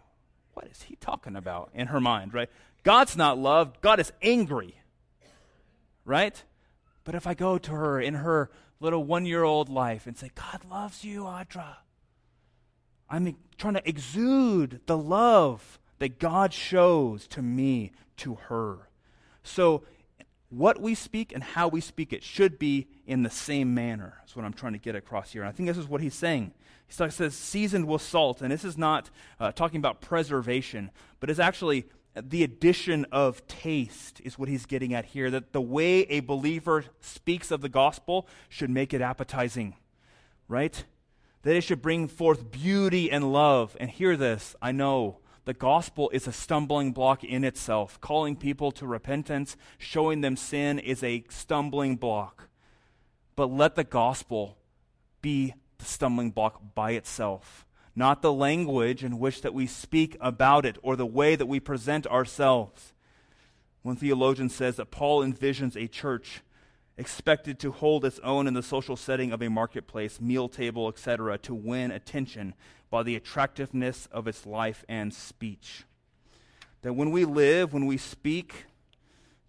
What 0.60 0.70
is 0.70 0.82
he 0.82 0.96
talking 0.96 1.36
about 1.36 1.70
in 1.72 1.86
her 1.86 2.00
mind, 2.00 2.34
right? 2.34 2.50
God's 2.82 3.16
not 3.16 3.38
loved, 3.38 3.80
God 3.80 3.98
is 3.98 4.12
angry, 4.20 4.74
right? 6.04 6.42
But 7.04 7.14
if 7.14 7.26
I 7.26 7.32
go 7.32 7.56
to 7.56 7.70
her 7.70 7.98
in 7.98 8.14
her 8.14 8.50
little 8.78 9.02
one 9.02 9.24
year 9.24 9.42
old 9.42 9.70
life 9.70 10.06
and 10.06 10.18
say, 10.18 10.30
God 10.34 10.60
loves 10.70 11.02
you, 11.02 11.22
Audra, 11.22 11.76
I'm 13.08 13.36
trying 13.56 13.74
to 13.74 13.88
exude 13.88 14.80
the 14.84 14.98
love 14.98 15.78
that 15.98 16.18
God 16.18 16.52
shows 16.52 17.26
to 17.28 17.40
me, 17.40 17.92
to 18.18 18.34
her. 18.34 18.90
So, 19.42 19.84
what 20.50 20.78
we 20.78 20.94
speak 20.94 21.32
and 21.32 21.42
how 21.42 21.68
we 21.68 21.80
speak 21.80 22.12
it 22.12 22.22
should 22.22 22.58
be 22.58 22.86
in 23.06 23.22
the 23.22 23.30
same 23.30 23.72
manner. 23.72 24.16
That's 24.18 24.36
what 24.36 24.44
I'm 24.44 24.52
trying 24.52 24.74
to 24.74 24.78
get 24.78 24.94
across 24.94 25.32
here. 25.32 25.40
And 25.40 25.48
I 25.48 25.52
think 25.52 25.68
this 25.68 25.78
is 25.78 25.88
what 25.88 26.02
he's 26.02 26.14
saying. 26.14 26.52
He 26.98 27.10
says, 27.10 27.34
seasoned 27.34 27.86
with 27.86 28.02
salt. 28.02 28.42
And 28.42 28.50
this 28.50 28.64
is 28.64 28.76
not 28.76 29.10
uh, 29.38 29.52
talking 29.52 29.78
about 29.78 30.00
preservation, 30.00 30.90
but 31.20 31.30
it's 31.30 31.38
actually 31.38 31.86
the 32.14 32.42
addition 32.42 33.06
of 33.12 33.46
taste 33.46 34.20
is 34.24 34.38
what 34.38 34.48
he's 34.48 34.66
getting 34.66 34.92
at 34.92 35.06
here. 35.06 35.30
That 35.30 35.52
the 35.52 35.60
way 35.60 36.00
a 36.02 36.20
believer 36.20 36.84
speaks 37.00 37.50
of 37.50 37.60
the 37.60 37.68
gospel 37.68 38.26
should 38.48 38.70
make 38.70 38.92
it 38.92 39.00
appetizing, 39.00 39.76
right? 40.48 40.84
That 41.42 41.56
it 41.56 41.62
should 41.62 41.80
bring 41.80 42.08
forth 42.08 42.50
beauty 42.50 43.10
and 43.10 43.32
love. 43.32 43.76
And 43.78 43.90
hear 43.90 44.16
this 44.16 44.56
I 44.60 44.72
know 44.72 45.18
the 45.44 45.54
gospel 45.54 46.10
is 46.10 46.26
a 46.26 46.32
stumbling 46.32 46.92
block 46.92 47.22
in 47.22 47.44
itself. 47.44 48.00
Calling 48.00 48.36
people 48.36 48.72
to 48.72 48.86
repentance, 48.86 49.56
showing 49.78 50.20
them 50.20 50.36
sin 50.36 50.78
is 50.78 51.02
a 51.02 51.24
stumbling 51.28 51.96
block. 51.96 52.48
But 53.36 53.50
let 53.50 53.76
the 53.76 53.84
gospel 53.84 54.58
be 55.22 55.54
the 55.80 55.86
stumbling 55.86 56.30
block 56.30 56.60
by 56.74 56.92
itself 56.92 57.66
not 58.00 58.22
the 58.22 58.32
language 58.32 59.02
in 59.04 59.18
which 59.18 59.42
that 59.42 59.54
we 59.54 59.66
speak 59.66 60.16
about 60.20 60.64
it 60.64 60.78
or 60.82 60.96
the 60.96 61.06
way 61.06 61.36
that 61.36 61.46
we 61.46 61.60
present 61.60 62.06
ourselves. 62.06 62.92
One 63.82 63.96
theologian 63.96 64.48
says 64.48 64.76
that 64.76 64.90
Paul 64.90 65.24
envisions 65.24 65.76
a 65.76 65.88
church 65.88 66.42
expected 66.96 67.58
to 67.58 67.72
hold 67.72 68.04
its 68.04 68.18
own 68.20 68.46
in 68.46 68.54
the 68.54 68.62
social 68.62 68.96
setting 68.96 69.32
of 69.32 69.42
a 69.42 69.48
marketplace, 69.48 70.20
meal 70.20 70.48
table, 70.48 70.88
etc., 70.88 71.38
to 71.38 71.54
win 71.54 71.90
attention 71.90 72.54
by 72.90 73.02
the 73.02 73.16
attractiveness 73.16 74.06
of 74.12 74.28
its 74.28 74.44
life 74.44 74.84
and 74.88 75.14
speech. 75.14 75.84
That 76.82 76.94
when 76.94 77.10
we 77.10 77.24
live, 77.24 77.72
when 77.72 77.86
we 77.86 77.96
speak, 77.96 78.66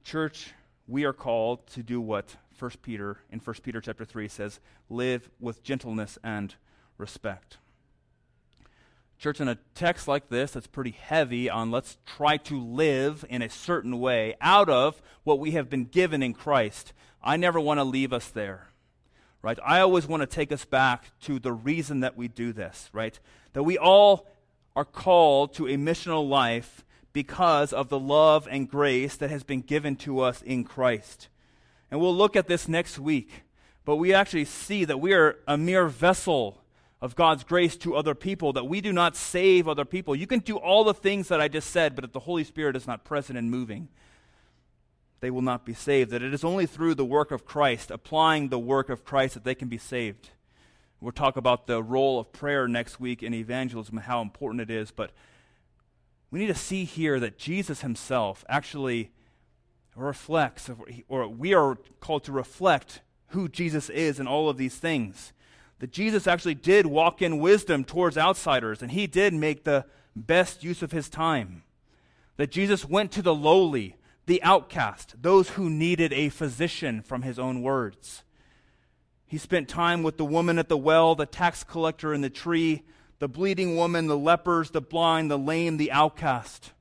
church, 0.03 0.53
we 0.87 1.03
are 1.03 1.13
called 1.13 1.67
to 1.67 1.83
do 1.83 1.99
what 1.99 2.35
1 2.61 2.71
Peter 2.83 3.17
in 3.31 3.39
1 3.39 3.55
Peter 3.63 3.81
chapter 3.81 4.05
3 4.05 4.27
says, 4.27 4.59
live 4.87 5.29
with 5.39 5.63
gentleness 5.63 6.19
and 6.23 6.53
respect. 6.99 7.57
Church, 9.17 9.41
in 9.41 9.47
a 9.47 9.57
text 9.73 10.07
like 10.07 10.29
this 10.29 10.51
that's 10.51 10.67
pretty 10.67 10.91
heavy 10.91 11.49
on 11.49 11.71
let's 11.71 11.97
try 12.05 12.37
to 12.37 12.59
live 12.59 13.25
in 13.29 13.41
a 13.41 13.49
certain 13.49 13.99
way 13.99 14.35
out 14.41 14.69
of 14.69 15.01
what 15.23 15.39
we 15.39 15.51
have 15.51 15.69
been 15.69 15.85
given 15.85 16.21
in 16.21 16.33
Christ, 16.33 16.93
I 17.23 17.35
never 17.37 17.59
want 17.59 17.79
to 17.79 17.83
leave 17.83 18.13
us 18.13 18.27
there. 18.29 18.67
Right? 19.41 19.57
I 19.65 19.79
always 19.79 20.05
want 20.05 20.21
to 20.21 20.27
take 20.27 20.51
us 20.51 20.65
back 20.65 21.11
to 21.21 21.39
the 21.39 21.51
reason 21.51 22.01
that 22.01 22.15
we 22.15 22.27
do 22.27 22.53
this, 22.53 22.91
right? 22.93 23.19
That 23.53 23.63
we 23.63 23.75
all 23.75 24.27
are 24.75 24.85
called 24.85 25.55
to 25.55 25.67
a 25.67 25.77
missional 25.77 26.29
life 26.29 26.85
because 27.11 27.73
of 27.73 27.89
the 27.89 27.99
love 27.99 28.47
and 28.49 28.69
grace 28.69 29.15
that 29.17 29.31
has 29.31 29.43
been 29.43 29.61
given 29.61 29.95
to 29.97 30.19
us 30.19 30.43
in 30.43 30.63
Christ. 30.63 31.27
And 31.91 31.99
we'll 31.99 32.15
look 32.15 32.35
at 32.37 32.47
this 32.47 32.67
next 32.67 32.97
week, 32.97 33.43
but 33.83 33.97
we 33.97 34.13
actually 34.13 34.45
see 34.45 34.85
that 34.85 35.01
we 35.01 35.13
are 35.13 35.37
a 35.45 35.57
mere 35.57 35.87
vessel 35.87 36.61
of 37.01 37.15
God's 37.15 37.43
grace 37.43 37.75
to 37.77 37.95
other 37.95 38.15
people, 38.15 38.53
that 38.53 38.65
we 38.65 38.79
do 38.79 38.93
not 38.93 39.17
save 39.17 39.67
other 39.67 39.85
people. 39.85 40.15
You 40.15 40.27
can 40.27 40.39
do 40.39 40.55
all 40.55 40.83
the 40.83 40.93
things 40.93 41.27
that 41.27 41.41
I 41.41 41.47
just 41.47 41.69
said, 41.69 41.95
but 41.95 42.05
if 42.05 42.13
the 42.13 42.21
Holy 42.21 42.43
Spirit 42.43 42.75
is 42.75 42.87
not 42.87 43.03
present 43.03 43.37
and 43.37 43.51
moving, 43.51 43.89
they 45.19 45.31
will 45.31 45.41
not 45.41 45.65
be 45.65 45.73
saved. 45.73 46.11
That 46.11 46.21
it 46.21 46.33
is 46.33 46.43
only 46.43 46.65
through 46.65 46.95
the 46.95 47.05
work 47.05 47.31
of 47.31 47.45
Christ, 47.45 47.91
applying 47.91 48.49
the 48.49 48.59
work 48.59 48.89
of 48.89 49.03
Christ, 49.03 49.33
that 49.33 49.43
they 49.43 49.55
can 49.55 49.67
be 49.67 49.77
saved. 49.77 50.29
We'll 51.01 51.11
talk 51.11 51.35
about 51.35 51.65
the 51.65 51.81
role 51.81 52.19
of 52.19 52.31
prayer 52.31 52.67
next 52.67 52.99
week 52.99 53.23
in 53.23 53.33
evangelism 53.33 53.97
and 53.97 54.05
how 54.05 54.21
important 54.21 54.61
it 54.61 54.69
is, 54.69 54.91
but 54.91 55.11
we 56.29 56.39
need 56.39 56.47
to 56.47 56.55
see 56.55 56.85
here 56.85 57.19
that 57.19 57.39
Jesus 57.39 57.81
himself 57.81 58.45
actually 58.47 59.11
reflects, 59.95 60.69
or 61.07 61.27
we 61.27 61.53
are 61.53 61.77
called 61.99 62.23
to 62.25 62.31
reflect 62.31 63.01
who 63.27 63.47
Jesus 63.47 63.89
is 63.89 64.19
in 64.19 64.27
all 64.27 64.49
of 64.49 64.57
these 64.57 64.75
things 64.75 65.33
that 65.81 65.91
Jesus 65.91 66.27
actually 66.27 66.53
did 66.53 66.85
walk 66.85 67.23
in 67.23 67.39
wisdom 67.39 67.83
towards 67.83 68.15
outsiders, 68.15 68.83
and 68.83 68.91
he 68.91 69.07
did 69.07 69.33
make 69.33 69.63
the 69.63 69.83
best 70.15 70.63
use 70.63 70.83
of 70.83 70.91
his 70.91 71.09
time. 71.09 71.63
That 72.37 72.51
Jesus 72.51 72.85
went 72.87 73.11
to 73.13 73.23
the 73.23 73.33
lowly, 73.33 73.95
the 74.27 74.43
outcast, 74.43 75.15
those 75.19 75.49
who 75.49 75.71
needed 75.71 76.13
a 76.13 76.29
physician 76.29 77.01
from 77.01 77.23
his 77.23 77.39
own 77.39 77.63
words. 77.63 78.23
He 79.25 79.39
spent 79.39 79.67
time 79.67 80.03
with 80.03 80.17
the 80.17 80.25
woman 80.25 80.59
at 80.59 80.69
the 80.69 80.77
well, 80.77 81.15
the 81.15 81.25
tax 81.25 81.63
collector 81.63 82.13
in 82.13 82.21
the 82.21 82.29
tree, 82.29 82.83
the 83.17 83.27
bleeding 83.27 83.75
woman, 83.75 84.05
the 84.05 84.17
lepers, 84.17 84.69
the 84.69 84.81
blind, 84.81 85.31
the 85.31 85.39
lame, 85.39 85.77
the 85.77 85.91
outcast. 85.91 86.73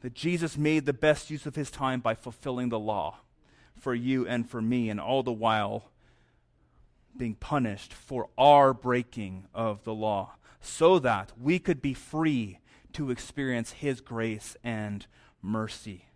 That 0.00 0.14
Jesus 0.14 0.56
made 0.56 0.86
the 0.86 0.92
best 0.92 1.30
use 1.30 1.46
of 1.46 1.56
his 1.56 1.70
time 1.70 2.00
by 2.00 2.14
fulfilling 2.14 2.70
the 2.70 2.78
law 2.78 3.18
for 3.78 3.94
you 3.94 4.26
and 4.26 4.48
for 4.48 4.60
me, 4.60 4.90
and 4.90 5.00
all 5.00 5.22
the 5.22 5.32
while 5.32 5.90
being 7.16 7.34
punished 7.34 7.92
for 7.92 8.28
our 8.38 8.72
breaking 8.72 9.46
of 9.54 9.84
the 9.84 9.94
law, 9.94 10.32
so 10.60 10.98
that 10.98 11.32
we 11.40 11.58
could 11.58 11.82
be 11.82 11.94
free 11.94 12.58
to 12.92 13.10
experience 13.10 13.72
his 13.72 14.00
grace 14.00 14.56
and 14.62 15.06
mercy. 15.42 16.06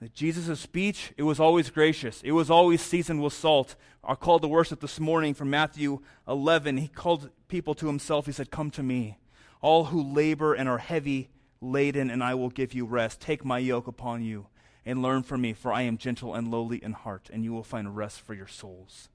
That 0.00 0.14
Jesus' 0.14 0.58
speech, 0.58 1.12
it 1.16 1.22
was 1.22 1.38
always 1.38 1.70
gracious. 1.70 2.22
It 2.22 2.32
was 2.32 2.50
always 2.50 2.82
seasoned 2.82 3.22
with 3.22 3.32
salt. 3.32 3.76
Our 4.02 4.16
call 4.16 4.40
to 4.40 4.48
worship 4.48 4.80
this 4.80 4.98
morning 4.98 5.32
from 5.32 5.48
Matthew 5.48 6.00
11, 6.26 6.78
he 6.78 6.88
called 6.88 7.30
people 7.46 7.74
to 7.74 7.86
himself. 7.86 8.26
He 8.26 8.32
said, 8.32 8.50
Come 8.50 8.70
to 8.72 8.82
me, 8.82 9.18
all 9.60 9.86
who 9.86 10.02
labor 10.02 10.54
and 10.54 10.68
are 10.68 10.78
heavy 10.78 11.30
laden, 11.62 12.10
and 12.10 12.22
I 12.22 12.34
will 12.34 12.50
give 12.50 12.74
you 12.74 12.84
rest. 12.84 13.20
Take 13.20 13.44
my 13.44 13.58
yoke 13.58 13.86
upon 13.86 14.22
you 14.22 14.48
and 14.84 15.00
learn 15.00 15.22
from 15.22 15.40
me, 15.40 15.54
for 15.54 15.72
I 15.72 15.82
am 15.82 15.96
gentle 15.96 16.34
and 16.34 16.50
lowly 16.50 16.82
in 16.82 16.92
heart, 16.92 17.30
and 17.32 17.42
you 17.42 17.52
will 17.52 17.62
find 17.62 17.96
rest 17.96 18.20
for 18.20 18.34
your 18.34 18.48
souls 18.48 19.08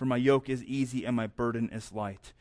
for 0.00 0.06
my 0.06 0.16
yoke 0.16 0.48
is 0.48 0.64
easy 0.64 1.04
and 1.04 1.14
my 1.14 1.26
burden 1.26 1.68
is 1.70 1.92
light. 1.92 2.32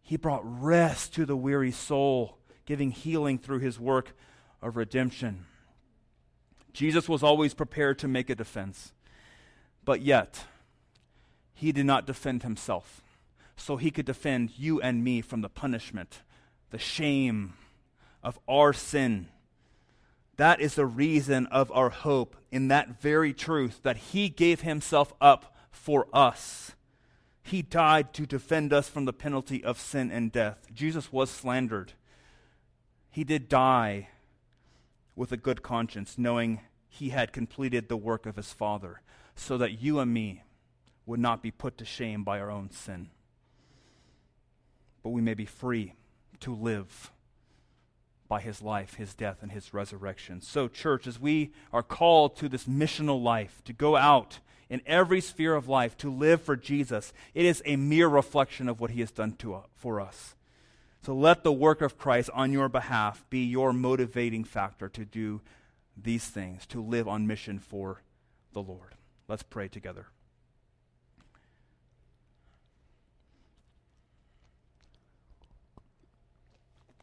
He 0.00 0.16
brought 0.16 0.40
rest 0.42 1.12
to 1.12 1.26
the 1.26 1.36
weary 1.36 1.70
soul, 1.70 2.38
giving 2.64 2.90
healing 2.90 3.36
through 3.36 3.58
his 3.58 3.78
work 3.78 4.16
of 4.62 4.78
redemption. 4.78 5.44
Jesus 6.72 7.10
was 7.10 7.22
always 7.22 7.52
prepared 7.52 7.98
to 7.98 8.08
make 8.08 8.30
a 8.30 8.34
defense, 8.34 8.94
but 9.84 10.00
yet 10.00 10.44
he 11.52 11.72
did 11.72 11.84
not 11.84 12.06
defend 12.06 12.42
himself, 12.42 13.02
so 13.54 13.76
he 13.76 13.90
could 13.90 14.06
defend 14.06 14.58
you 14.58 14.80
and 14.80 15.04
me 15.04 15.20
from 15.20 15.42
the 15.42 15.50
punishment, 15.50 16.22
the 16.70 16.78
shame 16.78 17.52
of 18.22 18.38
our 18.48 18.72
sin. 18.72 19.28
That 20.36 20.60
is 20.60 20.74
the 20.74 20.86
reason 20.86 21.46
of 21.46 21.70
our 21.72 21.90
hope 21.90 22.36
in 22.50 22.68
that 22.68 23.00
very 23.00 23.32
truth 23.32 23.80
that 23.82 23.96
he 23.96 24.28
gave 24.28 24.62
himself 24.62 25.12
up 25.20 25.54
for 25.70 26.06
us. 26.12 26.72
He 27.42 27.62
died 27.62 28.12
to 28.14 28.26
defend 28.26 28.72
us 28.72 28.88
from 28.88 29.04
the 29.04 29.12
penalty 29.12 29.64
of 29.64 29.80
sin 29.80 30.10
and 30.10 30.30
death. 30.30 30.66
Jesus 30.72 31.12
was 31.12 31.30
slandered. 31.30 31.92
He 33.10 33.24
did 33.24 33.48
die 33.48 34.08
with 35.14 35.32
a 35.32 35.36
good 35.36 35.62
conscience, 35.62 36.16
knowing 36.16 36.60
he 36.88 37.10
had 37.10 37.32
completed 37.32 37.88
the 37.88 37.96
work 37.96 38.26
of 38.26 38.36
his 38.36 38.52
Father, 38.52 39.02
so 39.34 39.58
that 39.58 39.82
you 39.82 39.98
and 39.98 40.12
me 40.12 40.42
would 41.04 41.20
not 41.20 41.42
be 41.42 41.50
put 41.50 41.76
to 41.78 41.84
shame 41.84 42.22
by 42.22 42.38
our 42.38 42.50
own 42.50 42.70
sin, 42.70 43.10
but 45.02 45.10
we 45.10 45.20
may 45.20 45.34
be 45.34 45.44
free 45.44 45.94
to 46.40 46.54
live 46.54 47.10
by 48.32 48.40
his 48.40 48.62
life, 48.62 48.94
his 48.94 49.12
death, 49.12 49.42
and 49.42 49.52
his 49.52 49.74
resurrection. 49.74 50.40
So, 50.40 50.66
church, 50.66 51.06
as 51.06 51.20
we 51.20 51.52
are 51.70 51.82
called 51.82 52.34
to 52.36 52.48
this 52.48 52.64
missional 52.64 53.22
life, 53.22 53.60
to 53.66 53.74
go 53.74 53.94
out 53.94 54.38
in 54.70 54.80
every 54.86 55.20
sphere 55.20 55.54
of 55.54 55.68
life, 55.68 55.98
to 55.98 56.10
live 56.10 56.40
for 56.40 56.56
Jesus, 56.56 57.12
it 57.34 57.44
is 57.44 57.62
a 57.66 57.76
mere 57.76 58.08
reflection 58.08 58.70
of 58.70 58.80
what 58.80 58.92
he 58.92 59.00
has 59.00 59.10
done 59.10 59.32
to, 59.32 59.64
for 59.76 60.00
us. 60.00 60.34
So 61.04 61.14
let 61.14 61.44
the 61.44 61.52
work 61.52 61.82
of 61.82 61.98
Christ 61.98 62.30
on 62.32 62.52
your 62.52 62.70
behalf 62.70 63.22
be 63.28 63.44
your 63.44 63.70
motivating 63.74 64.44
factor 64.44 64.88
to 64.88 65.04
do 65.04 65.42
these 65.94 66.24
things, 66.24 66.64
to 66.68 66.82
live 66.82 67.06
on 67.06 67.26
mission 67.26 67.58
for 67.58 68.00
the 68.54 68.62
Lord. 68.62 68.94
Let's 69.28 69.42
pray 69.42 69.68
together. 69.68 70.06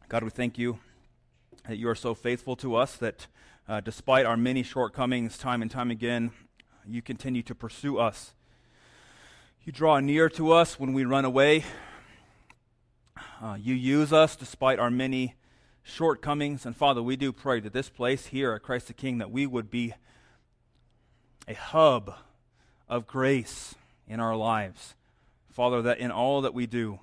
God, 0.08 0.24
we 0.24 0.30
thank 0.30 0.58
you 0.58 0.80
that 1.70 1.78
you 1.78 1.88
are 1.88 1.94
so 1.94 2.16
faithful 2.16 2.56
to 2.56 2.74
us 2.74 2.96
that 2.96 3.28
uh, 3.68 3.78
despite 3.78 4.26
our 4.26 4.36
many 4.36 4.64
shortcomings, 4.64 5.38
time 5.38 5.62
and 5.62 5.70
time 5.70 5.88
again, 5.88 6.32
you 6.84 7.00
continue 7.00 7.44
to 7.44 7.54
pursue 7.54 7.96
us. 7.96 8.34
You 9.62 9.70
draw 9.70 10.00
near 10.00 10.28
to 10.30 10.50
us 10.50 10.80
when 10.80 10.94
we 10.94 11.04
run 11.04 11.24
away. 11.24 11.64
Uh, 13.40 13.56
you 13.56 13.76
use 13.76 14.12
us 14.12 14.34
despite 14.34 14.80
our 14.80 14.90
many 14.90 15.36
shortcomings. 15.84 16.66
And 16.66 16.76
Father, 16.76 17.04
we 17.04 17.14
do 17.14 17.30
pray 17.30 17.60
that 17.60 17.72
this 17.72 17.88
place 17.88 18.26
here 18.26 18.52
at 18.52 18.64
Christ 18.64 18.88
the 18.88 18.92
King, 18.92 19.18
that 19.18 19.30
we 19.30 19.46
would 19.46 19.70
be 19.70 19.94
a 21.46 21.54
hub 21.54 22.16
of 22.88 23.06
grace 23.06 23.76
in 24.08 24.18
our 24.18 24.34
lives. 24.34 24.96
Father, 25.52 25.82
that 25.82 25.98
in 25.98 26.10
all 26.10 26.40
that 26.40 26.52
we 26.52 26.66
do, 26.66 26.98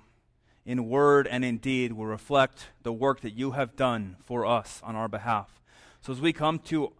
in 0.68 0.86
word 0.86 1.26
and 1.26 1.46
in 1.46 1.56
deed 1.56 1.94
will 1.94 2.04
reflect 2.04 2.66
the 2.82 2.92
work 2.92 3.22
that 3.22 3.32
you 3.32 3.52
have 3.52 3.74
done 3.74 4.16
for 4.22 4.44
us 4.44 4.82
on 4.84 4.94
our 4.94 5.08
behalf. 5.08 5.62
So 6.02 6.12
as 6.12 6.20
we 6.20 6.34
come 6.34 6.58
to 6.66 6.92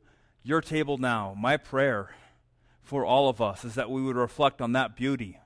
your 0.43 0.63
table 0.63 0.97
now, 0.97 1.35
my 1.37 1.59
prayer 1.59 2.13
for 2.83 3.05
all 3.05 3.29
of 3.29 3.43
us 3.43 3.67
is 3.67 3.75
that 3.75 3.91
we 3.91 4.01
would 4.01 4.17
reflect 4.17 4.63
on 4.63 4.73
that 4.73 4.97
beauty, 4.97 5.39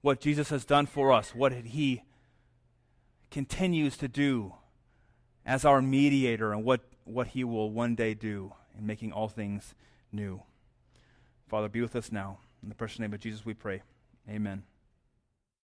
what 0.00 0.20
Jesus 0.20 0.50
has 0.50 0.64
done 0.64 0.86
for 0.86 1.12
us, 1.12 1.34
what 1.34 1.52
he 1.52 2.04
continues 3.32 3.96
to 3.96 4.06
do 4.06 4.54
as 5.44 5.64
our 5.64 5.82
mediator, 5.82 6.52
and 6.52 6.62
what, 6.62 6.82
what 7.02 7.26
he 7.28 7.42
will 7.42 7.72
one 7.72 7.96
day 7.96 8.14
do 8.14 8.52
in 8.78 8.86
making 8.86 9.10
all 9.10 9.26
things 9.26 9.74
new. 10.12 10.40
Father, 11.48 11.68
be 11.68 11.80
with 11.80 11.96
us 11.96 12.12
now. 12.12 12.38
In 12.62 12.68
the 12.68 12.76
precious 12.76 13.00
name 13.00 13.12
of 13.12 13.18
Jesus 13.18 13.44
we 13.44 13.54
pray. 13.54 13.82
Amen. 14.30 14.62